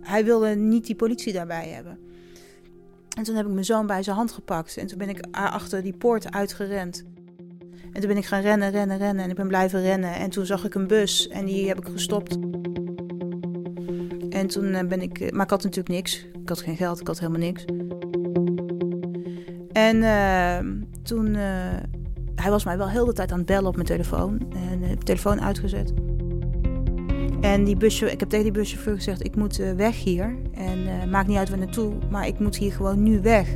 hij 0.00 0.24
wilde 0.24 0.54
niet 0.54 0.86
die 0.86 0.94
politie 0.94 1.32
daarbij 1.32 1.68
hebben. 1.68 1.98
En 3.16 3.22
toen 3.22 3.34
heb 3.34 3.46
ik 3.46 3.52
mijn 3.52 3.64
zoon 3.64 3.86
bij 3.86 4.02
zijn 4.02 4.16
hand 4.16 4.32
gepakt. 4.32 4.76
En 4.76 4.86
toen 4.86 4.98
ben 4.98 5.08
ik 5.08 5.26
achter 5.30 5.82
die 5.82 5.96
poort 5.96 6.32
uitgerend. 6.32 7.04
En 7.92 8.00
toen 8.00 8.08
ben 8.08 8.16
ik 8.16 8.26
gaan 8.26 8.42
rennen, 8.42 8.70
rennen, 8.70 8.98
rennen. 8.98 9.24
En 9.24 9.30
ik 9.30 9.36
ben 9.36 9.48
blijven 9.48 9.82
rennen. 9.82 10.14
En 10.14 10.30
toen 10.30 10.46
zag 10.46 10.64
ik 10.64 10.74
een 10.74 10.86
bus 10.86 11.28
en 11.28 11.44
die 11.44 11.68
heb 11.68 11.78
ik 11.78 11.86
gestopt. 11.92 12.38
En 14.30 14.46
toen 14.46 14.88
ben 14.88 15.02
ik... 15.02 15.32
Maar 15.32 15.44
ik 15.44 15.50
had 15.50 15.62
natuurlijk 15.62 15.88
niks. 15.88 16.26
Ik 16.42 16.48
had 16.48 16.60
geen 16.60 16.76
geld, 16.76 17.00
ik 17.00 17.06
had 17.06 17.18
helemaal 17.18 17.40
niks. 17.40 17.64
En 19.72 19.96
uh, 19.96 20.58
toen... 21.02 21.34
Uh, 21.34 21.74
hij 22.40 22.50
was 22.50 22.64
mij 22.64 22.78
wel 22.78 22.88
heel 22.88 23.04
de 23.04 23.12
tijd 23.12 23.32
aan 23.32 23.38
het 23.38 23.46
bellen 23.46 23.68
op 23.68 23.74
mijn 23.74 23.86
telefoon. 23.86 24.38
En 24.52 24.82
uh, 24.82 24.88
de 24.88 25.04
telefoon 25.04 25.40
uitgezet. 25.40 25.92
En 27.40 27.64
die 27.64 27.76
buschauffeur, 27.76 28.12
ik 28.12 28.20
heb 28.20 28.28
tegen 28.28 28.44
die 28.44 28.52
buschauffeur 28.52 28.94
gezegd: 28.94 29.24
ik 29.24 29.36
moet 29.36 29.60
uh, 29.60 29.72
weg 29.72 30.04
hier. 30.04 30.36
En 30.54 30.78
uh, 30.78 31.04
maakt 31.10 31.28
niet 31.28 31.36
uit 31.36 31.48
waar 31.48 31.58
naartoe, 31.58 31.92
maar 32.10 32.26
ik 32.26 32.38
moet 32.38 32.56
hier 32.56 32.72
gewoon 32.72 33.02
nu 33.02 33.20
weg. 33.20 33.48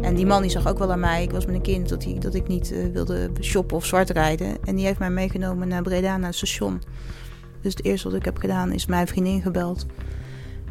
En 0.00 0.14
die 0.14 0.26
man 0.26 0.42
die 0.42 0.50
zag 0.50 0.68
ook 0.68 0.78
wel 0.78 0.92
aan 0.92 1.00
mij. 1.00 1.22
Ik 1.22 1.30
was 1.30 1.46
met 1.46 1.54
een 1.54 1.62
kind 1.62 1.88
dat, 1.88 2.04
hij, 2.04 2.18
dat 2.18 2.34
ik 2.34 2.48
niet 2.48 2.92
wilde 2.92 3.30
shoppen 3.40 3.76
of 3.76 3.86
zwart 3.86 4.10
rijden. 4.10 4.64
En 4.64 4.76
die 4.76 4.86
heeft 4.86 4.98
mij 4.98 5.10
meegenomen 5.10 5.68
naar 5.68 5.82
Breda, 5.82 6.16
naar 6.16 6.26
het 6.26 6.36
station. 6.36 6.82
Dus 7.60 7.74
het 7.74 7.84
eerste 7.84 8.08
wat 8.08 8.16
ik 8.16 8.24
heb 8.24 8.38
gedaan 8.38 8.72
is 8.72 8.86
mijn 8.86 9.06
vriendin 9.06 9.42
gebeld. 9.42 9.86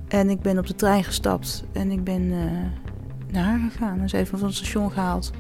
En 0.08 0.30
ik 0.30 0.42
ben 0.42 0.58
op 0.58 0.68
de 0.68 0.76
trein 0.76 1.04
gestapt 1.04 1.64
en 1.72 1.92
ik 1.92 2.04
ben 2.04 2.28
naar 3.32 3.44
haar 3.44 3.70
gegaan. 3.72 4.00
En 4.00 4.10
ze 4.10 4.16
heeft 4.16 4.32
me 4.32 4.38
van 4.38 4.48
het 4.48 4.58
station 4.58 4.92
gehaald. 4.92 5.32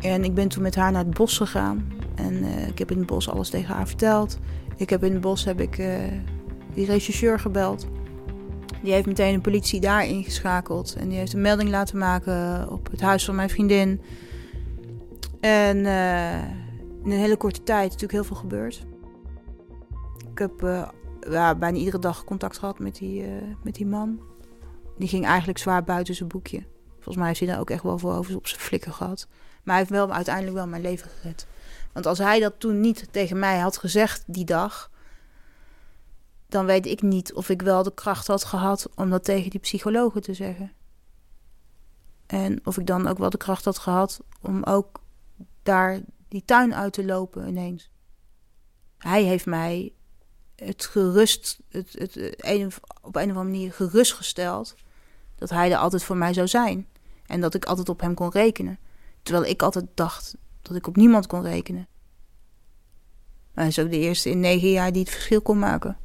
En 0.00 0.24
ik 0.24 0.34
ben 0.34 0.48
toen 0.48 0.62
met 0.62 0.74
haar 0.74 0.92
naar 0.92 1.04
het 1.04 1.14
bos 1.14 1.36
gegaan. 1.36 1.92
En 2.14 2.44
ik 2.44 2.78
heb 2.78 2.90
in 2.90 2.98
het 2.98 3.06
bos 3.06 3.28
alles 3.28 3.50
tegen 3.50 3.74
haar 3.74 3.86
verteld. 3.86 4.38
Ik 4.76 4.90
heb 4.90 5.04
in 5.04 5.12
het 5.12 5.20
bos 5.20 5.44
heb 5.44 5.60
ik, 5.60 5.78
uh, 5.78 5.96
die 6.74 6.86
regisseur 6.86 7.38
gebeld. 7.38 7.86
Die 8.82 8.92
heeft 8.92 9.06
meteen 9.06 9.34
de 9.34 9.40
politie 9.40 9.80
daar 9.80 10.06
ingeschakeld. 10.06 10.96
En 10.98 11.08
die 11.08 11.18
heeft 11.18 11.32
een 11.32 11.40
melding 11.40 11.70
laten 11.70 11.98
maken 11.98 12.70
op 12.70 12.90
het 12.90 13.00
huis 13.00 13.24
van 13.24 13.34
mijn 13.34 13.50
vriendin. 13.50 14.00
En 15.40 15.76
uh, 15.76 16.42
in 17.04 17.10
een 17.12 17.18
hele 17.18 17.36
korte 17.36 17.62
tijd 17.62 17.86
is 17.86 17.92
natuurlijk 17.92 18.12
heel 18.12 18.24
veel 18.24 18.36
gebeurd. 18.36 18.86
Ik 20.32 20.38
heb 20.38 20.60
ja, 21.30 21.54
bijna 21.54 21.78
iedere 21.78 21.98
dag 21.98 22.24
contact 22.24 22.58
gehad 22.58 22.78
met 22.78 22.94
die, 22.94 23.24
met 23.62 23.74
die 23.74 23.86
man. 23.86 24.20
Die 24.98 25.08
ging 25.08 25.24
eigenlijk 25.24 25.58
zwaar 25.58 25.84
buiten 25.84 26.14
zijn 26.14 26.28
boekje. 26.28 26.64
Volgens 26.94 27.16
mij 27.16 27.26
heeft 27.26 27.40
hij 27.40 27.48
daar 27.48 27.60
ook 27.60 27.70
echt 27.70 27.82
wel 27.82 27.98
voor 27.98 28.14
over 28.14 28.36
op 28.36 28.46
zijn 28.46 28.60
flikken 28.60 28.92
gehad. 28.92 29.28
Maar 29.66 29.74
hij 29.74 29.84
heeft 29.84 29.90
wel 29.90 30.12
uiteindelijk 30.12 30.56
wel 30.56 30.66
mijn 30.66 30.82
leven 30.82 31.10
gered. 31.10 31.46
Want 31.92 32.06
als 32.06 32.18
hij 32.18 32.40
dat 32.40 32.54
toen 32.58 32.80
niet 32.80 33.08
tegen 33.10 33.38
mij 33.38 33.58
had 33.58 33.76
gezegd 33.78 34.22
die 34.26 34.44
dag, 34.44 34.90
dan 36.48 36.66
weet 36.66 36.86
ik 36.86 37.02
niet 37.02 37.32
of 37.32 37.48
ik 37.48 37.62
wel 37.62 37.82
de 37.82 37.94
kracht 37.94 38.26
had 38.26 38.44
gehad 38.44 38.88
om 38.94 39.10
dat 39.10 39.24
tegen 39.24 39.50
die 39.50 39.60
psychologen 39.60 40.22
te 40.22 40.34
zeggen. 40.34 40.72
En 42.26 42.60
of 42.64 42.78
ik 42.78 42.86
dan 42.86 43.06
ook 43.06 43.18
wel 43.18 43.30
de 43.30 43.36
kracht 43.36 43.64
had 43.64 43.78
gehad 43.78 44.20
om 44.40 44.62
ook 44.62 45.00
daar 45.62 46.00
die 46.28 46.42
tuin 46.44 46.74
uit 46.74 46.92
te 46.92 47.04
lopen 47.04 47.48
ineens. 47.48 47.90
Hij 48.98 49.22
heeft 49.22 49.46
mij 49.46 49.92
het 50.54 50.84
gerust, 50.84 51.60
het, 51.68 51.96
op 53.02 53.16
een 53.16 53.30
of 53.30 53.36
andere 53.36 53.42
manier 53.42 53.72
gerustgesteld 53.72 54.74
dat 55.34 55.50
hij 55.50 55.72
er 55.72 55.78
altijd 55.78 56.04
voor 56.04 56.16
mij 56.16 56.32
zou 56.32 56.48
zijn. 56.48 56.88
En 57.26 57.40
dat 57.40 57.54
ik 57.54 57.64
altijd 57.64 57.88
op 57.88 58.00
hem 58.00 58.14
kon 58.14 58.30
rekenen. 58.30 58.78
Terwijl 59.26 59.46
ik 59.46 59.62
altijd 59.62 59.86
dacht, 59.94 60.36
dat 60.62 60.76
ik 60.76 60.86
op 60.86 60.96
niemand 60.96 61.26
kon 61.26 61.42
rekenen. 61.42 61.88
Maar 63.54 63.64
hij 63.64 63.66
is 63.66 63.78
ook 63.78 63.90
de 63.90 63.98
eerste 63.98 64.30
in 64.30 64.40
negen 64.40 64.70
jaar 64.70 64.92
die 64.92 65.02
het 65.02 65.10
verschil 65.10 65.42
kon 65.42 65.58
maken. 65.58 65.96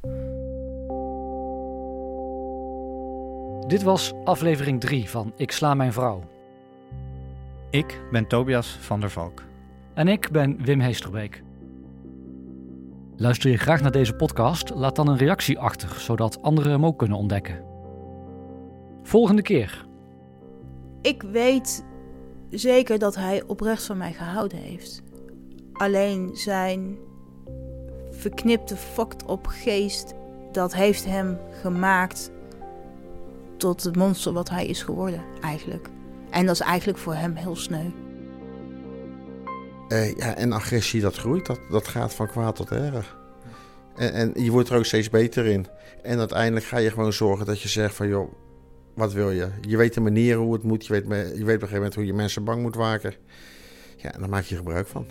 Dit 3.66 3.82
was 3.82 4.12
aflevering 4.24 4.80
3 4.80 5.10
van 5.10 5.32
Ik 5.36 5.52
sla 5.52 5.74
mijn 5.74 5.92
vrouw. 5.92 6.24
Ik 7.70 8.00
ben 8.10 8.26
Tobias 8.26 8.68
van 8.80 9.00
der 9.00 9.10
Valk. 9.10 9.42
En 9.94 10.08
ik 10.08 10.30
ben 10.30 10.64
Wim 10.64 10.80
Heesterbeek. 10.80 11.42
Luister 13.16 13.50
je 13.50 13.58
graag 13.58 13.80
naar 13.80 13.90
deze 13.90 14.14
podcast? 14.14 14.70
Laat 14.74 14.96
dan 14.96 15.08
een 15.08 15.16
reactie 15.16 15.58
achter, 15.58 16.00
zodat 16.00 16.42
anderen 16.42 16.72
hem 16.72 16.86
ook 16.86 16.98
kunnen 16.98 17.18
ontdekken. 17.18 17.64
Volgende 19.02 19.42
keer. 19.42 19.86
Ik 21.02 21.22
weet 21.22 21.84
zeker 22.52 22.98
dat 22.98 23.14
hij 23.14 23.42
oprecht 23.46 23.82
van 23.82 23.96
mij 23.96 24.12
gehouden 24.12 24.58
heeft. 24.58 25.02
Alleen 25.72 26.30
zijn 26.32 26.98
verknipte, 28.10 28.76
fucked 28.76 29.24
op 29.24 29.46
geest, 29.46 30.14
dat 30.52 30.74
heeft 30.74 31.04
hem 31.04 31.38
gemaakt 31.60 32.30
tot 33.56 33.82
het 33.82 33.96
monster 33.96 34.32
wat 34.32 34.48
hij 34.48 34.66
is 34.66 34.82
geworden, 34.82 35.22
eigenlijk. 35.40 35.88
En 36.30 36.46
dat 36.46 36.54
is 36.54 36.60
eigenlijk 36.60 36.98
voor 36.98 37.14
hem 37.14 37.34
heel 37.34 37.56
sneu. 37.56 37.90
Uh, 39.88 40.16
ja, 40.16 40.34
en 40.34 40.52
agressie, 40.52 41.00
dat 41.00 41.16
groeit. 41.16 41.46
Dat, 41.46 41.60
dat 41.70 41.88
gaat 41.88 42.14
van 42.14 42.28
kwaad 42.28 42.56
tot 42.56 42.70
erg. 42.70 43.18
En, 43.96 44.12
en 44.12 44.32
je 44.34 44.50
wordt 44.50 44.68
er 44.68 44.76
ook 44.76 44.84
steeds 44.84 45.10
beter 45.10 45.46
in. 45.46 45.66
En 46.02 46.18
uiteindelijk 46.18 46.66
ga 46.66 46.78
je 46.78 46.90
gewoon 46.90 47.12
zorgen 47.12 47.46
dat 47.46 47.60
je 47.60 47.68
zegt 47.68 47.94
van... 47.94 48.08
joh, 48.08 48.32
wat 48.94 49.12
wil 49.12 49.30
je? 49.30 49.48
Je 49.60 49.76
weet 49.76 49.94
de 49.94 50.00
manier 50.00 50.36
hoe 50.36 50.52
het 50.52 50.62
moet. 50.62 50.86
Je 50.86 50.92
weet, 50.92 51.04
je 51.04 51.10
weet 51.10 51.32
op 51.32 51.40
een 51.40 51.46
gegeven 51.46 51.74
moment 51.74 51.94
hoe 51.94 52.06
je 52.06 52.14
mensen 52.14 52.44
bang 52.44 52.62
moet 52.62 52.76
maken. 52.76 53.14
Ja, 53.96 54.12
en 54.12 54.20
daar 54.20 54.28
maak 54.28 54.44
je 54.44 54.56
gebruik 54.56 54.86
van. 54.86 55.06